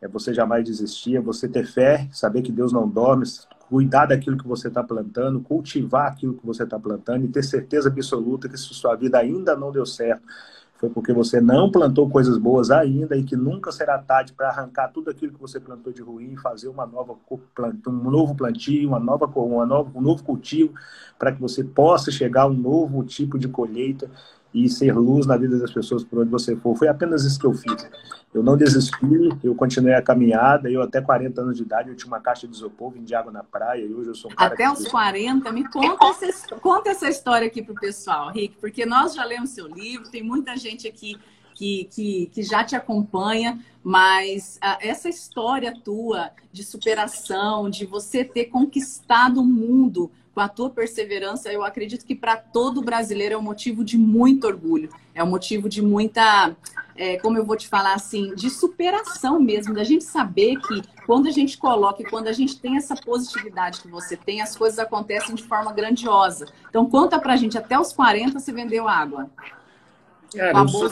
[0.02, 3.24] É você jamais desistir, é você ter fé, saber que Deus não dorme,
[3.68, 7.88] cuidar daquilo que você está plantando, cultivar aquilo que você está plantando e ter certeza
[7.88, 10.22] absoluta que se sua vida ainda não deu certo,
[10.78, 14.88] foi porque você não plantou coisas boas ainda e que nunca será tarde para arrancar
[14.88, 17.16] tudo aquilo que você plantou de ruim e fazer uma nova
[17.88, 20.72] um novo plantio, uma nova, uma nova, um novo cultivo,
[21.18, 24.08] para que você possa chegar a um novo tipo de colheita
[24.52, 26.76] e ser luz na vida das pessoas por onde você for.
[26.76, 27.88] Foi apenas isso que eu fiz.
[28.32, 30.70] Eu não desisti, eu continuei a caminhada.
[30.70, 33.32] Eu, até 40 anos de idade, eu tinha uma caixa de isopor, vim de água
[33.32, 34.54] na praia e hoje eu sou um cara.
[34.54, 38.84] Até os 40, me conta essa, conta essa história aqui para o pessoal, Rick, porque
[38.84, 41.18] nós já lemos seu livro, tem muita gente aqui
[41.54, 48.22] que, que, que já te acompanha, mas uh, essa história tua de superação, de você
[48.22, 53.36] ter conquistado o mundo com a tua perseverança, eu acredito que para todo brasileiro é
[53.36, 56.56] um motivo de muito orgulho, é um motivo de muita,
[56.94, 61.26] é, como eu vou te falar assim, de superação mesmo, da gente saber que quando
[61.26, 64.78] a gente coloca e quando a gente tem essa positividade que você tem, as coisas
[64.78, 66.46] acontecem de forma grandiosa.
[66.70, 69.28] Então conta pra gente, até os 40 você vendeu água.
[70.32, 70.88] Cara, eu sou...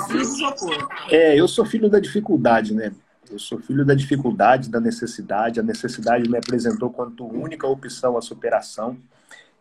[1.09, 2.93] É, eu sou filho da dificuldade, né?
[3.31, 5.61] Eu sou filho da dificuldade, da necessidade.
[5.61, 8.99] A necessidade me apresentou quanto única opção a superação.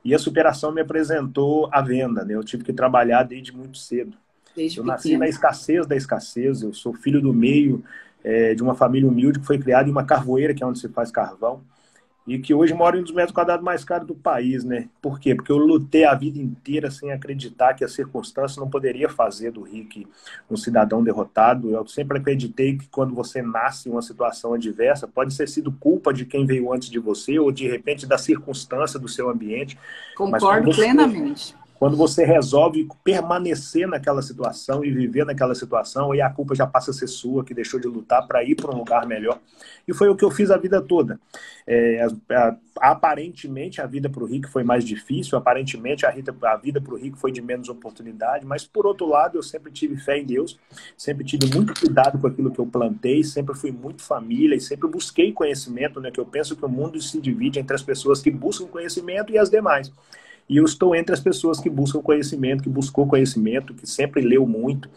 [0.06, 2.36] E a superação me apresentou a venda, né?
[2.36, 4.16] Eu tive que trabalhar desde muito cedo.
[4.56, 4.96] Desde eu pequeno.
[4.96, 6.62] nasci na escassez da escassez.
[6.62, 7.84] Eu sou filho do meio
[8.24, 10.88] é, de uma família humilde que foi criada em uma carvoeira, que é onde se
[10.90, 11.62] faz carvão
[12.28, 14.90] e que hoje mora em um dos metros quadrados mais caros do país, né?
[15.02, 15.36] Por quê?
[15.36, 19.62] Porque eu lutei a vida inteira sem acreditar que a circunstância não poderia fazer do
[19.62, 20.08] Rick
[20.50, 21.70] um cidadão derrotado.
[21.70, 26.12] Eu sempre acreditei que quando você nasce em uma situação adversa, pode ter sido culpa
[26.12, 29.78] de quem veio antes de você ou de repente da circunstância do seu ambiente.
[30.16, 31.56] Concordo você, plenamente.
[31.78, 36.92] Quando você resolve permanecer naquela situação e viver naquela situação, aí a culpa já passa
[36.92, 39.40] a ser sua, que deixou de lutar para ir para um lugar melhor.
[39.88, 41.20] E foi o que eu fiz a vida toda.
[41.68, 46.80] É, a, aparentemente a vida para o rico foi mais difícil, aparentemente a, a vida
[46.80, 50.18] para o rico foi de menos oportunidade, mas por outro lado eu sempre tive fé
[50.18, 50.60] em Deus,
[50.98, 54.88] sempre tive muito cuidado com aquilo que eu plantei, sempre fui muito família e sempre
[54.90, 56.12] busquei conhecimento, né?
[56.12, 59.38] Que eu penso que o mundo se divide entre as pessoas que buscam conhecimento e
[59.38, 59.92] as demais.
[60.48, 64.46] E eu estou entre as pessoas que buscam conhecimento, que buscou conhecimento, que sempre leu
[64.46, 64.90] muito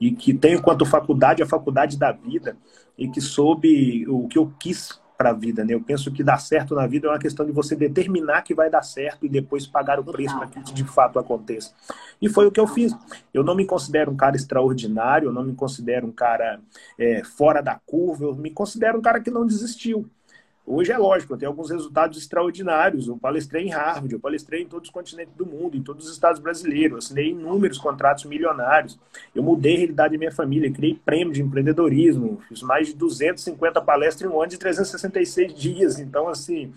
[0.00, 2.56] e que tenho quanto faculdade a faculdade da vida
[2.96, 5.74] e que soube o que eu quis para a vida, né?
[5.74, 8.70] Eu penso que dar certo na vida é uma questão de você determinar que vai
[8.70, 11.74] dar certo e depois pagar o preço para que de fato aconteça.
[12.22, 12.96] E foi o que eu fiz.
[13.32, 16.58] Eu não me considero um cara extraordinário, eu não me considero um cara
[16.98, 20.08] é, fora da curva, eu me considero um cara que não desistiu.
[20.72, 23.08] Hoje é lógico, eu tenho alguns resultados extraordinários.
[23.08, 26.12] Eu palestrei em Harvard, eu palestrei em todos os continentes do mundo, em todos os
[26.12, 28.96] estados brasileiros, assinei inúmeros contratos milionários.
[29.34, 33.80] Eu mudei a realidade da minha família, criei prêmio de empreendedorismo, fiz mais de 250
[33.80, 35.98] palestras em um ano de 366 dias.
[35.98, 36.72] Então, assim,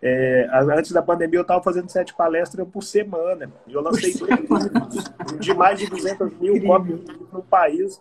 [0.00, 3.50] é, antes da pandemia eu estava fazendo sete palestras por semana.
[3.66, 4.38] E eu lancei dois
[4.70, 5.04] livros
[5.40, 7.00] de mais de 200 mil cópias
[7.32, 8.00] no país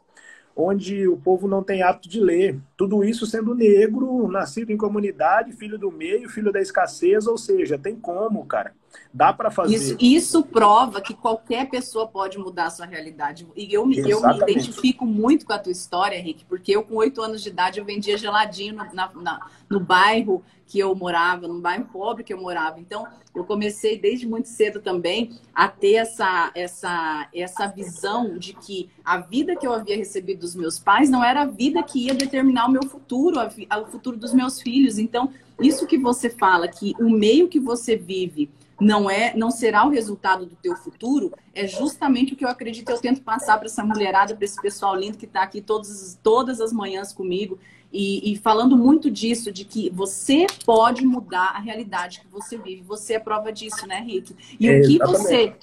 [0.56, 2.60] onde o povo não tem hábito de ler.
[2.78, 7.78] Tudo isso sendo negro, nascido em comunidade, filho do meio, filho da escassez, ou seja,
[7.78, 8.74] tem como, cara.
[9.14, 9.76] Dá para fazer.
[9.76, 13.47] Isso, isso, prova que qualquer pessoa pode mudar a sua realidade.
[13.56, 17.22] E eu, eu me identifico muito com a tua história, Rick, porque eu, com oito
[17.22, 21.59] anos de idade, eu vendia geladinho no, na, na, no bairro que eu morava, no
[21.59, 22.80] bairro pobre que eu morava.
[22.80, 23.05] Então,
[23.36, 29.17] eu comecei desde muito cedo também a ter essa, essa, essa visão de que a
[29.17, 32.67] vida que eu havia recebido dos meus pais não era a vida que ia determinar
[32.67, 34.97] o meu futuro, o futuro dos meus filhos.
[34.97, 38.49] Então, isso que você fala, que o meio que você vive
[38.82, 42.89] não é, não será o resultado do teu futuro, é justamente o que eu acredito
[42.89, 46.59] eu tento passar para essa mulherada, para esse pessoal lindo que está aqui todos, todas
[46.59, 47.59] as manhãs comigo
[47.93, 52.82] e, e, falando muito disso, de que você pode mudar a realidade que você vive.
[52.84, 54.34] Você é prova disso, né, Rick?
[54.59, 55.21] E é, o que exatamente.
[55.21, 55.55] você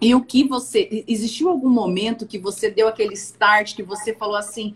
[0.00, 1.04] e o que você.
[1.06, 4.74] Existiu algum momento que você deu aquele start, que você falou assim,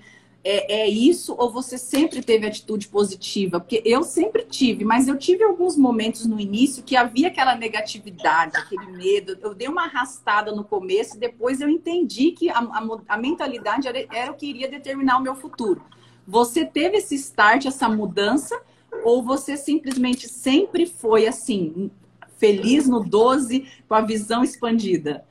[0.48, 3.58] é, é, isso ou você sempre teve atitude positiva?
[3.58, 8.56] Porque eu sempre tive, mas eu tive alguns momentos no início que havia aquela negatividade,
[8.56, 9.36] aquele medo.
[9.40, 13.88] Eu dei uma arrastada no começo e depois eu entendi que a, a, a mentalidade
[13.88, 15.82] era, era, o que iria determinar o meu futuro.
[16.24, 18.56] Você teve esse start, essa mudança,
[19.02, 21.90] ou você simplesmente sempre foi assim,
[22.36, 25.24] feliz no 12, com a visão expandida?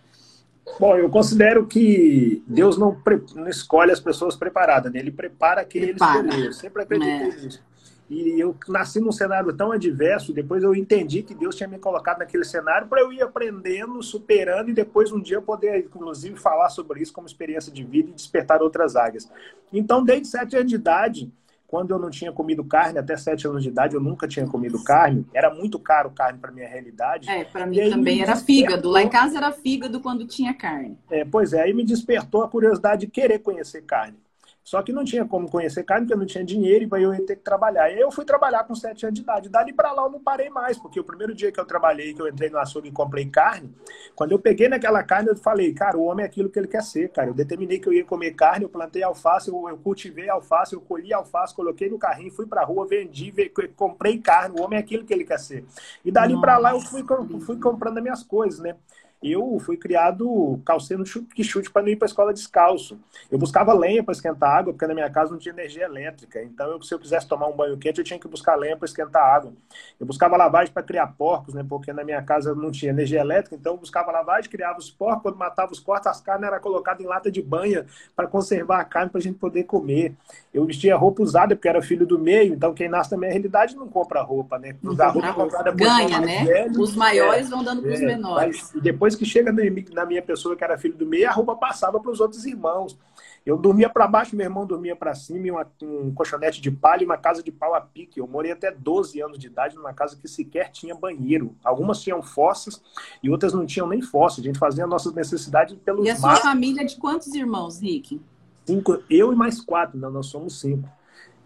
[0.80, 2.98] Bom, eu considero que Deus não,
[3.36, 5.00] não escolhe as pessoas preparadas, né?
[5.00, 6.52] Ele prepara quem ele escolheu.
[6.52, 7.42] Sempre acreditei é.
[7.42, 7.64] nisso.
[8.08, 12.20] E eu nasci num cenário tão adverso, depois eu entendi que Deus tinha me colocado
[12.20, 16.70] naquele cenário para eu ir aprendendo, superando e depois um dia eu poder, inclusive, falar
[16.70, 19.28] sobre isso como experiência de vida e despertar outras águias.
[19.74, 21.32] Então, desde sete anos de idade,
[21.68, 24.84] quando eu não tinha comido carne, até sete anos de idade, eu nunca tinha comido
[24.84, 25.26] carne.
[25.34, 27.30] Era muito caro carne para minha realidade.
[27.30, 28.90] É, para mim também era fígado.
[28.90, 30.98] Lá em casa era fígado quando tinha carne.
[31.10, 34.18] É, pois é, aí me despertou a curiosidade de querer conhecer carne.
[34.66, 37.24] Só que não tinha como conhecer carne, porque eu não tinha dinheiro e eu ia
[37.24, 37.92] ter que trabalhar.
[37.92, 39.48] Eu fui trabalhar com 7 anos de idade.
[39.48, 42.22] Dali para lá eu não parei mais, porque o primeiro dia que eu trabalhei, que
[42.22, 43.72] eu entrei no açougue e comprei carne,
[44.16, 46.82] quando eu peguei naquela carne, eu falei, cara, o homem é aquilo que ele quer
[46.82, 47.30] ser, cara.
[47.30, 50.82] Eu determinei que eu ia comer carne, eu plantei alface, eu, eu cultivei alface, eu
[50.82, 53.32] colhi alface, coloquei no carrinho, fui pra rua, vendi,
[53.76, 54.60] comprei carne.
[54.60, 55.64] O homem é aquilo que ele quer ser.
[56.04, 57.06] E dali para lá eu fui,
[57.42, 58.76] fui comprando as minhas coisas, né?
[59.24, 61.04] Eu fui criado calcando
[61.34, 63.00] que chute para não ir para a escola descalço.
[63.32, 66.44] Eu buscava lenha para esquentar água, porque na minha casa não tinha energia elétrica.
[66.44, 68.86] Então, eu, se eu quisesse tomar um banho quente, eu tinha que buscar lenha para
[68.86, 69.52] esquentar água.
[70.00, 71.66] Eu buscava lavagem para criar porcos, né?
[71.68, 73.56] Porque na minha casa não tinha energia elétrica.
[73.56, 75.24] Então, eu buscava lavagem, criava os porcos.
[75.24, 77.86] Quando matava os cortes, as carnes eram colocadas em lata de banha
[78.16, 80.14] para conservar a carne para a gente poder comer.
[80.54, 82.54] Eu vestia roupa usada porque era filho do meio.
[82.54, 84.76] Então, quem nasce na minha realidade não compra roupa, né?
[84.84, 86.44] Usar roupa comprada Ganha, né?
[86.44, 88.72] Velho, os maiores é, vão dando para os é, menores.
[88.74, 89.54] Mas depois que chega
[89.94, 92.98] na minha pessoa, que era filho do meio, a roupa passava para os outros irmãos.
[93.46, 97.06] Eu dormia para baixo, meu irmão dormia para cima, uma, um colchonete de palha e
[97.06, 98.20] uma casa de pau a pique.
[98.20, 101.56] Eu morei até 12 anos de idade numa casa que sequer tinha banheiro.
[101.64, 102.82] Algumas tinham fossas
[103.22, 104.42] e outras não tinham nem fossa.
[104.42, 108.20] A gente fazia nossas necessidades pelos E a sua família é de quantos irmãos, Rick?
[108.66, 110.90] Cinco, eu e mais quatro, não, nós somos cinco.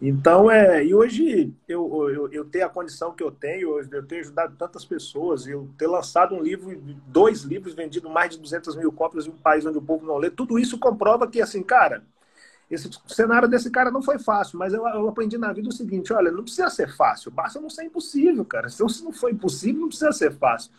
[0.01, 4.21] Então, é, e hoje eu, eu, eu tenho a condição que eu tenho, eu tenho
[4.21, 6.73] ajudado tantas pessoas, eu ter lançado um livro,
[7.07, 10.17] dois livros, vendido mais de 200 mil cópias em um país onde o povo não
[10.17, 12.01] lê, tudo isso comprova que, assim, cara,
[12.71, 16.13] esse cenário desse cara não foi fácil, mas eu, eu, aprendi na vida o seguinte:
[16.13, 18.69] olha, não precisa ser fácil, basta não ser impossível, cara.
[18.69, 20.71] Se não foi impossível, não precisa ser fácil.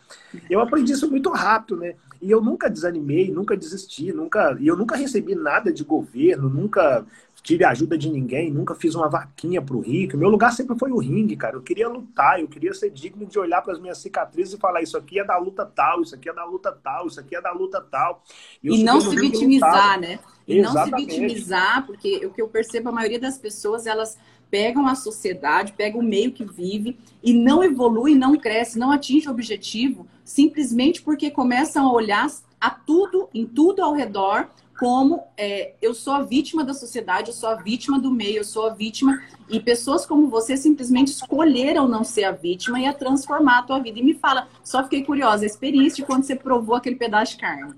[0.48, 1.96] Eu aprendi isso muito rápido, né?
[2.22, 4.56] E eu nunca desanimei, nunca desisti, nunca.
[4.60, 7.04] E eu nunca recebi nada de governo, nunca
[7.42, 10.16] tive ajuda de ninguém, nunca fiz uma vaquinha pro rico.
[10.16, 11.56] Meu lugar sempre foi o ringue, cara.
[11.56, 14.82] Eu queria lutar, eu queria ser digno de olhar para as minhas cicatrizes e falar:
[14.82, 17.40] isso aqui é da luta tal, isso aqui é da luta tal, isso aqui é
[17.40, 18.22] da luta tal.
[18.62, 20.18] E, e não se vitimizar, né?
[20.46, 20.90] E Exatamente.
[20.90, 24.18] não se vitimizar, porque o que eu percebo, a maioria das pessoas, elas
[24.50, 29.28] pegam a sociedade, pegam o meio que vive e não evolui, não cresce, não atinge
[29.28, 32.28] o objetivo, simplesmente porque começam a olhar
[32.60, 34.48] a tudo, em tudo ao redor,
[34.80, 38.44] como é, eu sou a vítima da sociedade, eu sou a vítima do meio, eu
[38.44, 39.22] sou a vítima.
[39.46, 43.78] E pessoas como você simplesmente escolheram não ser a vítima e a transformar a tua
[43.78, 43.98] vida.
[43.98, 47.42] E me fala, só fiquei curiosa, a experiência de quando você provou aquele pedaço de
[47.42, 47.74] carne.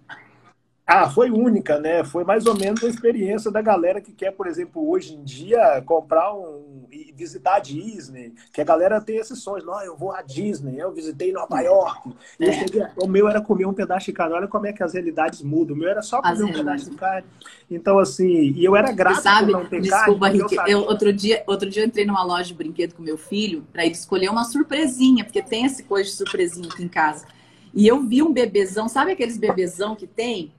[0.87, 2.03] Ah, foi única, né?
[2.03, 5.83] Foi mais ou menos a experiência da galera que quer, por exemplo, hoje em dia,
[5.87, 10.12] comprar um e visitar a Disney, que a galera tem esses sonhos, não, eu vou
[10.12, 12.12] à Disney, eu visitei Nova York.
[12.39, 12.53] É.
[12.53, 14.35] Cheguei, o meu era comer um pedaço de carne.
[14.35, 15.74] Olha como é que as realidades mudam.
[15.74, 17.26] O meu era só comer as um pedaço de carne.
[17.70, 20.43] Então, assim, e eu era grato sabe, por não ter desculpa, carne.
[20.43, 23.64] Rick, eu, outro, dia, outro dia eu entrei numa loja de brinquedo com meu filho
[23.72, 27.24] para ele escolher uma surpresinha, porque tem essa coisa de surpresinha aqui em casa.
[27.72, 30.53] E eu vi um bebezão, sabe aqueles bebezão que tem?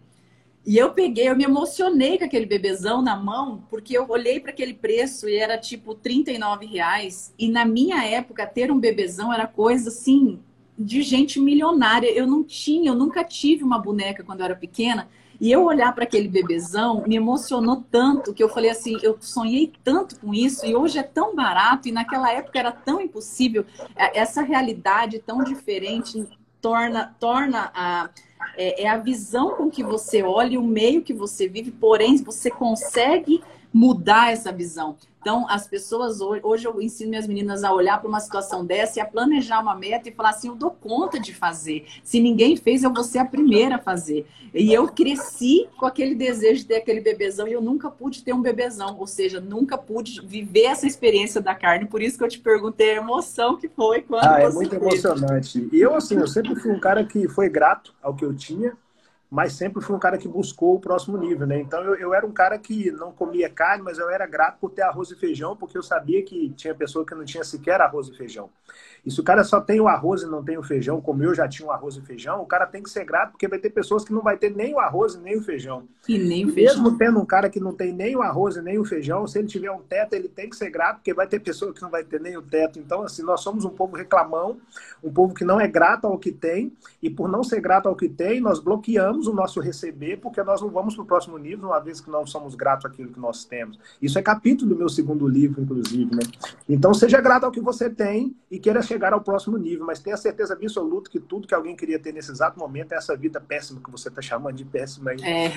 [0.66, 4.51] E eu peguei, eu me emocionei com aquele bebezão na mão, porque eu olhei para
[4.51, 7.34] aquele preço e era tipo 39 reais.
[7.38, 10.39] E na minha época, ter um bebezão era coisa assim
[10.78, 12.09] de gente milionária.
[12.09, 15.09] Eu não tinha, eu nunca tive uma boneca quando eu era pequena.
[15.39, 19.74] E eu olhar para aquele bebezão me emocionou tanto que eu falei assim: eu sonhei
[19.84, 21.89] tanto com isso e hoje é tão barato.
[21.89, 23.66] E naquela época era tão impossível.
[23.97, 26.26] É, essa realidade tão diferente
[26.64, 28.09] torna, torna a
[28.55, 32.49] é, é a visão com que você olha, o meio que você vive, porém você
[32.49, 33.43] consegue
[33.74, 34.95] mudar essa visão.
[35.24, 39.00] Então, as pessoas hoje, hoje eu ensino minhas meninas a olhar para uma situação dessa
[39.00, 41.86] e a planejar uma meta e falar assim: eu dou conta de fazer.
[42.04, 44.28] Se ninguém fez, eu vou ser a primeira a fazer.
[44.54, 48.34] E eu cresci com aquele desejo de ter aquele bebezão e eu nunca pude ter
[48.34, 51.86] um bebezão, ou seja, nunca pude viver essa experiência da carne.
[51.86, 54.26] Por isso que eu te perguntei a emoção que foi quando.
[54.26, 54.82] Ah, é muito fez.
[54.82, 55.70] emocionante.
[55.72, 58.78] E eu, assim, eu sempre fui um cara que foi grato ao que eu tinha
[59.34, 61.60] mas sempre fui um cara que buscou o próximo nível, né?
[61.60, 64.70] Então eu, eu, era um cara que não comia carne, mas eu era grato por
[64.70, 68.08] ter arroz e feijão, porque eu sabia que tinha pessoa que não tinha sequer arroz
[68.10, 68.48] e feijão.
[69.04, 71.34] E se o cara só tem o arroz e não tem o feijão, como eu
[71.34, 73.72] já tinha o arroz e feijão, o cara tem que ser grato, porque vai ter
[73.72, 75.84] pessoas que não vai ter nem o arroz e nem o feijão.
[76.08, 76.84] E nem o feijão.
[76.84, 79.40] Mesmo tendo um cara que não tem nem o arroz e nem o feijão, se
[79.40, 81.90] ele tiver um teto, ele tem que ser grato, porque vai ter pessoa que não
[81.90, 82.80] vai ter nem o teto.
[82.80, 84.58] Então, assim, nós somos um povo reclamão,
[85.04, 86.72] um povo que não é grato ao que tem,
[87.02, 90.62] e por não ser grato ao que tem, nós bloqueamos o nosso receber, porque nós
[90.62, 93.44] não vamos para o próximo nível, uma vez que não somos gratos àquilo que nós
[93.44, 93.78] temos.
[94.02, 96.24] Isso é capítulo do meu segundo livro, inclusive, né?
[96.70, 100.00] Então, seja grato ao que você tem e queira chegar ao próximo nível nível, mas
[100.00, 103.42] tenha certeza absoluta que tudo que alguém queria ter nesse exato momento é essa vida
[103.42, 105.18] péssima que você está chamando de péssima aí.
[105.24, 105.52] É.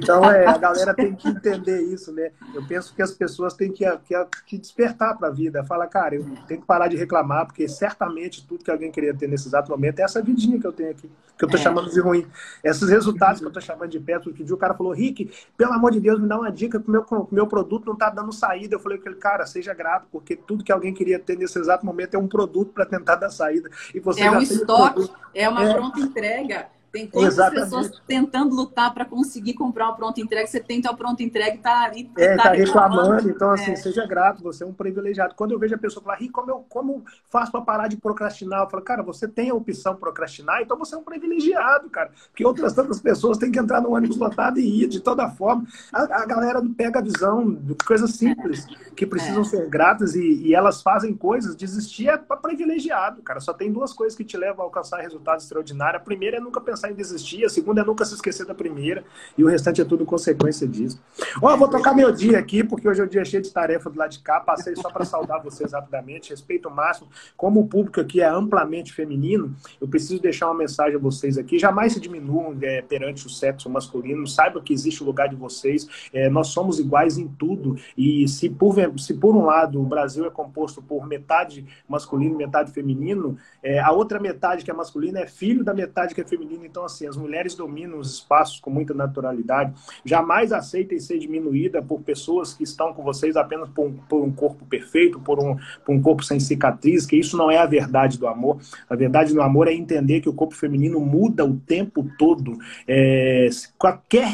[0.00, 2.30] Então, é, a galera tem que entender isso, né?
[2.54, 4.14] Eu penso que as pessoas têm que, que,
[4.46, 5.64] que despertar para a vida.
[5.64, 9.28] Fala, cara, eu tenho que parar de reclamar, porque certamente tudo que alguém queria ter
[9.28, 11.62] nesse exato momento é essa vidinha que eu tenho aqui, que eu estou é.
[11.62, 12.26] chamando de ruim.
[12.64, 13.09] Esses resultados
[13.40, 16.20] que eu estou chamando de perto, que o cara falou, Rick, pelo amor de Deus,
[16.20, 18.74] me dá uma dica que o meu, meu produto não está dando saída.
[18.74, 22.18] Eu falei, cara, seja grato, porque tudo que alguém queria ter nesse exato momento é
[22.18, 23.70] um produto para tentar dar saída saída.
[23.94, 25.72] E você é um estoque, é uma é.
[25.72, 26.68] pronta entrega.
[26.92, 30.46] Tem todas as pessoas tentando lutar para conseguir comprar uma pronta entrega.
[30.46, 32.10] Você tenta a pronta entrega e está ali.
[32.18, 33.02] É, tá, tá reclamando.
[33.02, 33.30] reclamando.
[33.30, 33.76] Então, assim, é.
[33.76, 35.34] seja grato, você é um privilegiado.
[35.34, 38.62] Quando eu vejo a pessoa falar, como eu como faço para parar de procrastinar?
[38.62, 42.10] Eu falo, cara, você tem a opção procrastinar, então você é um privilegiado, cara.
[42.30, 45.66] Porque outras tantas pessoas têm que entrar no ônibus lotado e ir de toda forma.
[45.92, 48.66] A, a galera não pega a visão de coisas simples
[48.96, 49.44] que precisam é.
[49.44, 51.54] ser gratas e, e, elas fazem coisas.
[51.54, 53.40] Desistir é para privilegiado, cara.
[53.40, 56.00] Só tem duas coisas que te levam a alcançar resultados extraordinários.
[56.00, 58.54] A primeira é nunca pensar pensar em desistir, a segunda é nunca se esquecer da
[58.54, 59.04] primeira,
[59.36, 60.98] e o restante é tudo consequência disso.
[61.42, 63.90] Ó, oh, vou tocar meu dia aqui, porque hoje é um dia cheio de tarefa
[63.90, 67.08] do lado de cá, passei só para saudar vocês rapidamente, respeito máximo.
[67.36, 71.58] Como o público aqui é amplamente feminino, eu preciso deixar uma mensagem a vocês aqui,
[71.58, 75.86] jamais se diminuam é, perante o sexo masculino, saibam que existe o lugar de vocês,
[76.12, 80.24] é, nós somos iguais em tudo, e se por, se por um lado o Brasil
[80.24, 85.26] é composto por metade masculino metade feminino, é, a outra metade que é masculina é
[85.26, 88.94] filho da metade que é feminina, então, assim, as mulheres dominam os espaços com muita
[88.94, 89.74] naturalidade.
[90.04, 94.32] Jamais aceitem ser diminuída por pessoas que estão com vocês apenas por um, por um
[94.32, 98.18] corpo perfeito, por um, por um corpo sem cicatriz, que isso não é a verdade
[98.18, 98.60] do amor.
[98.88, 102.56] A verdade do amor é entender que o corpo feminino muda o tempo todo.
[102.86, 104.32] É, qualquer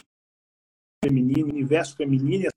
[1.02, 2.48] feminino, universo feminino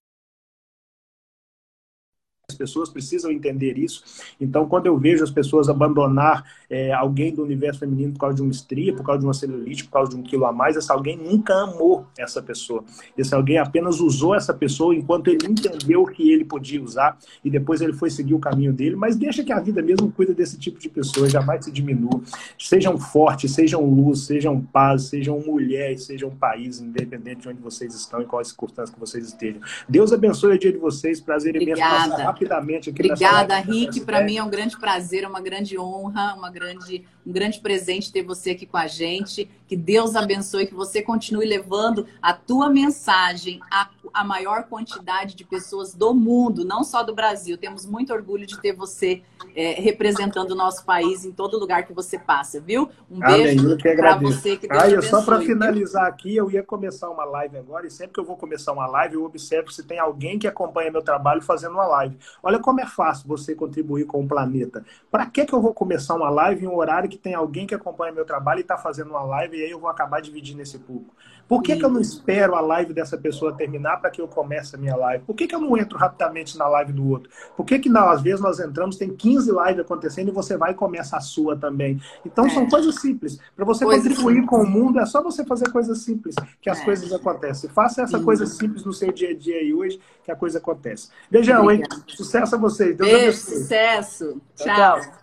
[2.59, 4.03] pessoas precisam entender isso.
[4.39, 8.41] Então, quando eu vejo as pessoas abandonar é, alguém do universo feminino por causa de
[8.41, 10.93] uma estria, por causa de uma celulite, por causa de um quilo a mais, essa
[10.93, 12.83] alguém nunca amou essa pessoa.
[13.17, 17.79] Esse alguém apenas usou essa pessoa enquanto ele entendeu que ele podia usar e depois
[17.79, 18.95] ele foi seguir o caminho dele.
[18.97, 22.21] Mas deixa que a vida mesmo cuida desse tipo de pessoa, jamais se diminua.
[22.57, 28.21] Sejam fortes, sejam luz, sejam paz, sejam mulheres, sejam país, independente de onde vocês estão
[28.21, 29.61] e qual a circunstância que vocês estejam.
[29.87, 31.21] Deus abençoe o dia de vocês.
[31.21, 33.01] Prazer imenso passar rapidamente aqui.
[33.01, 34.01] Obrigada, Rick.
[34.01, 38.23] Para mim é um grande prazer, uma grande honra, uma grande, um grande presente ter
[38.23, 39.49] você aqui com a gente.
[39.67, 45.43] Que Deus abençoe, que você continue levando a tua mensagem, a, a maior quantidade de
[45.43, 47.57] pessoas do mundo, não só do Brasil.
[47.57, 49.21] Temos muito orgulho de ter você
[49.55, 52.89] é, representando o nosso país em todo lugar que você passa, viu?
[53.09, 54.57] Um beijo para você.
[54.57, 58.13] Que Deus Ai, só para finalizar aqui, eu ia começar uma live agora e sempre
[58.13, 61.41] que eu vou começar uma live, eu observo se tem alguém que acompanha meu trabalho
[61.41, 62.17] fazendo uma live.
[62.41, 64.83] Olha como é fácil você contribuir com o planeta.
[65.11, 67.75] Para que, que eu vou começar uma live em um horário que tem alguém que
[67.75, 70.79] acompanha meu trabalho e está fazendo uma live e aí eu vou acabar dividindo esse
[70.79, 71.13] público?
[71.49, 74.75] Por que, que eu não espero a live dessa pessoa terminar para que eu comece
[74.75, 75.23] a minha live?
[75.25, 77.27] Por que, que eu não entro rapidamente na live do outro?
[77.57, 80.71] Por que, que não, às vezes nós entramos, tem 15 lives acontecendo e você vai
[80.71, 81.99] e começa a sua também?
[82.23, 82.49] Então é.
[82.51, 83.39] são coisas simples.
[83.55, 84.49] Para você coisas contribuir simples.
[84.51, 86.85] com o mundo, é só você fazer coisas simples que as é.
[86.85, 87.67] coisas acontecem.
[87.71, 88.23] Faça essa Sim.
[88.23, 91.09] coisa simples no seu dia a dia aí hoje, que a coisa acontece.
[91.31, 91.81] Beijão, hein?
[92.05, 92.95] Sucesso a vocês.
[92.95, 93.57] Deus Beijo, abençoe.
[93.57, 94.41] sucesso.
[94.55, 94.75] tchau.
[95.01, 95.18] tchau.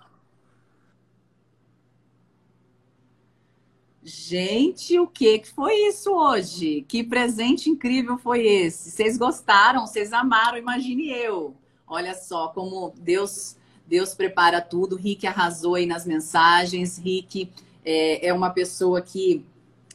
[4.09, 6.85] Gente, o que foi isso hoje?
[6.87, 8.93] Que presente incrível foi esse?
[8.93, 9.85] Vocês gostaram?
[9.85, 10.57] Vocês amaram?
[10.57, 11.57] Imagine eu.
[11.89, 14.95] Olha só como Deus Deus prepara tudo.
[14.95, 16.99] Rick arrasou aí nas mensagens.
[16.99, 17.51] Rick
[17.85, 19.45] é, é uma pessoa que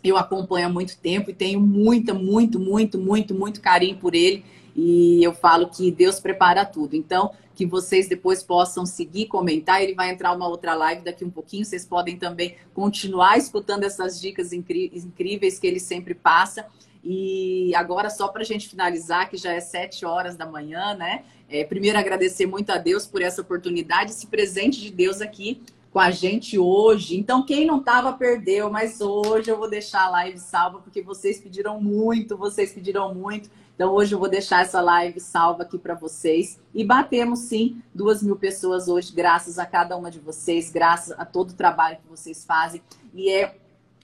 [0.03, 4.43] eu acompanho há muito tempo e tenho muita, muito, muito, muito, muito carinho por ele.
[4.75, 6.95] E eu falo que Deus prepara tudo.
[6.95, 9.81] Então, que vocês depois possam seguir, comentar.
[9.81, 11.65] Ele vai entrar uma outra live daqui um pouquinho.
[11.65, 16.65] Vocês podem também continuar escutando essas dicas incríveis que ele sempre passa.
[17.03, 21.23] E agora, só para a gente finalizar, que já é sete horas da manhã, né?
[21.49, 25.61] É, primeiro, agradecer muito a Deus por essa oportunidade, esse presente de Deus aqui
[25.91, 27.17] com a gente hoje.
[27.17, 31.39] Então, quem não estava, perdeu, mas hoje eu vou deixar a live salva, porque vocês
[31.39, 33.49] pediram muito, vocês pediram muito.
[33.81, 36.59] Então hoje eu vou deixar essa live salva aqui para vocês.
[36.71, 41.25] E batemos sim duas mil pessoas hoje, graças a cada uma de vocês, graças a
[41.25, 42.79] todo o trabalho que vocês fazem.
[43.11, 43.55] E é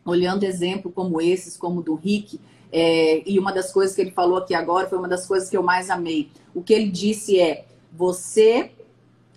[0.03, 4.09] olhando exemplo como esses, como o do Rick, é, e uma das coisas que ele
[4.09, 6.32] falou aqui agora foi uma das coisas que eu mais amei.
[6.55, 8.71] O que ele disse é: você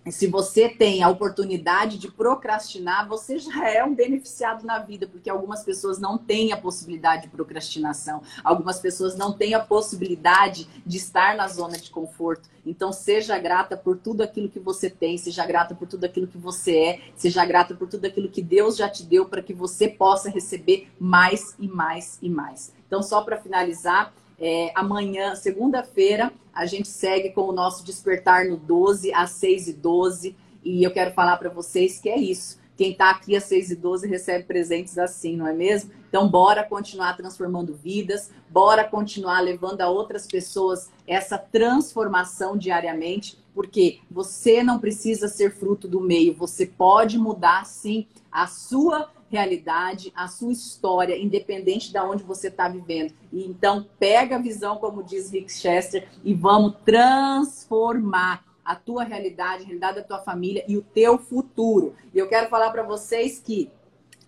[0.08, 5.28] se você tem a oportunidade de procrastinar, você já é um beneficiado na vida, porque
[5.28, 10.96] algumas pessoas não têm a possibilidade de procrastinação, algumas pessoas não têm a possibilidade de
[10.96, 12.48] estar na zona de conforto.
[12.64, 16.38] Então, seja grata por tudo aquilo que você tem, seja grata por tudo aquilo que
[16.38, 19.88] você é, seja grata por tudo aquilo que Deus já te deu para que você
[19.88, 22.72] possa receber mais e mais e mais.
[22.86, 28.56] Então, só para finalizar, é, amanhã, segunda-feira, a gente segue com o nosso despertar no
[28.56, 32.58] 12 às 6 e 12 e eu quero falar para vocês que é isso.
[32.76, 35.90] Quem está aqui às 6 e 12 recebe presentes assim, não é mesmo?
[36.08, 43.98] Então, bora continuar transformando vidas, bora continuar levando a outras pessoas essa transformação diariamente, porque
[44.10, 50.26] você não precisa ser fruto do meio, você pode mudar sim a sua realidade, a
[50.26, 53.14] sua história, independente de onde você está vivendo.
[53.32, 59.62] E então, pega a visão, como diz Rick Chester, e vamos transformar a tua realidade,
[59.62, 61.94] a realidade da tua família e o teu futuro.
[62.12, 63.70] E eu quero falar para vocês que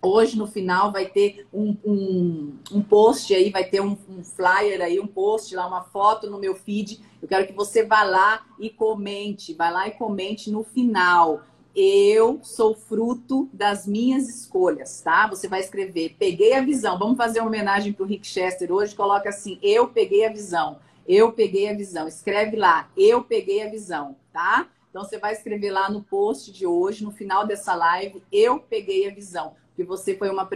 [0.05, 4.81] Hoje, no final, vai ter um, um, um post aí, vai ter um, um, flyer
[4.81, 6.99] aí, um post lá, uma foto no meu feed.
[7.21, 11.43] Eu quero que você vá lá e comente, vá lá e comente no final
[11.75, 15.27] eu sou fruto das minhas escolhas, tá?
[15.27, 16.99] Você vai escrever, peguei a visão.
[16.99, 18.95] Vamos fazer uma homenagem para o Rick Chester hoje.
[18.95, 20.77] Coloca assim, eu peguei a visão.
[21.07, 22.07] Eu peguei a visão.
[22.07, 24.67] Escreve lá, eu peguei a visão, tá?
[24.89, 29.09] Então você vai escrever lá no post de hoje, no final dessa live, eu peguei
[29.09, 29.53] a visão.
[29.75, 30.47] Que você foi uma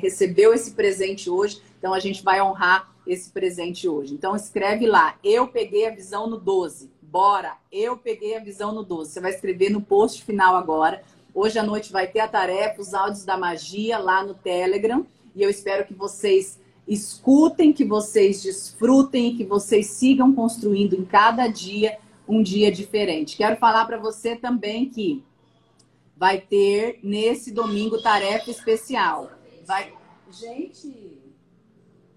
[0.00, 4.14] recebeu esse presente hoje, então a gente vai honrar esse presente hoje.
[4.14, 7.56] Então escreve lá, eu peguei a visão no 12 bora.
[7.70, 9.12] Eu peguei a visão no 12.
[9.12, 11.00] Você vai escrever no post final agora.
[11.32, 15.06] Hoje à noite vai ter a tarefa, os áudios da magia lá no Telegram.
[15.32, 16.58] E eu espero que vocês
[16.88, 23.36] escutem, que vocês desfrutem, que vocês sigam construindo em cada dia um dia diferente.
[23.36, 25.22] Quero falar para você também que
[26.16, 29.30] vai ter nesse domingo tarefa especial.
[29.64, 29.94] Vai,
[30.32, 31.22] gente,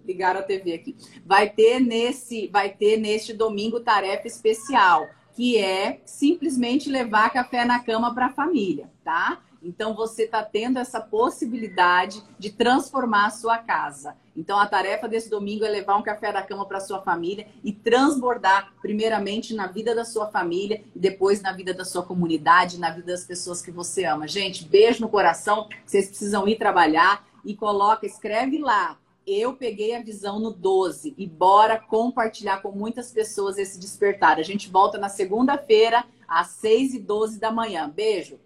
[0.08, 0.96] ligaram a TV aqui.
[1.26, 7.80] Vai ter nesse, vai ter neste domingo tarefa especial, que é simplesmente levar café na
[7.80, 9.42] cama para a família, tá?
[9.62, 14.16] Então você está tendo essa possibilidade de transformar a sua casa.
[14.36, 17.74] Então a tarefa desse domingo é levar um café da cama para sua família e
[17.74, 22.92] transbordar primeiramente na vida da sua família e depois na vida da sua comunidade, na
[22.92, 24.28] vida das pessoas que você ama.
[24.28, 25.68] Gente, beijo no coração.
[25.86, 28.98] Vocês precisam ir trabalhar e coloca, escreve lá
[29.28, 34.40] eu peguei a visão no 12 e bora compartilhar com muitas pessoas esse despertar.
[34.40, 37.90] A gente volta na segunda-feira, às 6 e 12 da manhã.
[37.90, 38.40] Beijo.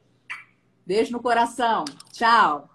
[0.83, 1.85] Beijo no coração.
[2.11, 2.70] Tchau.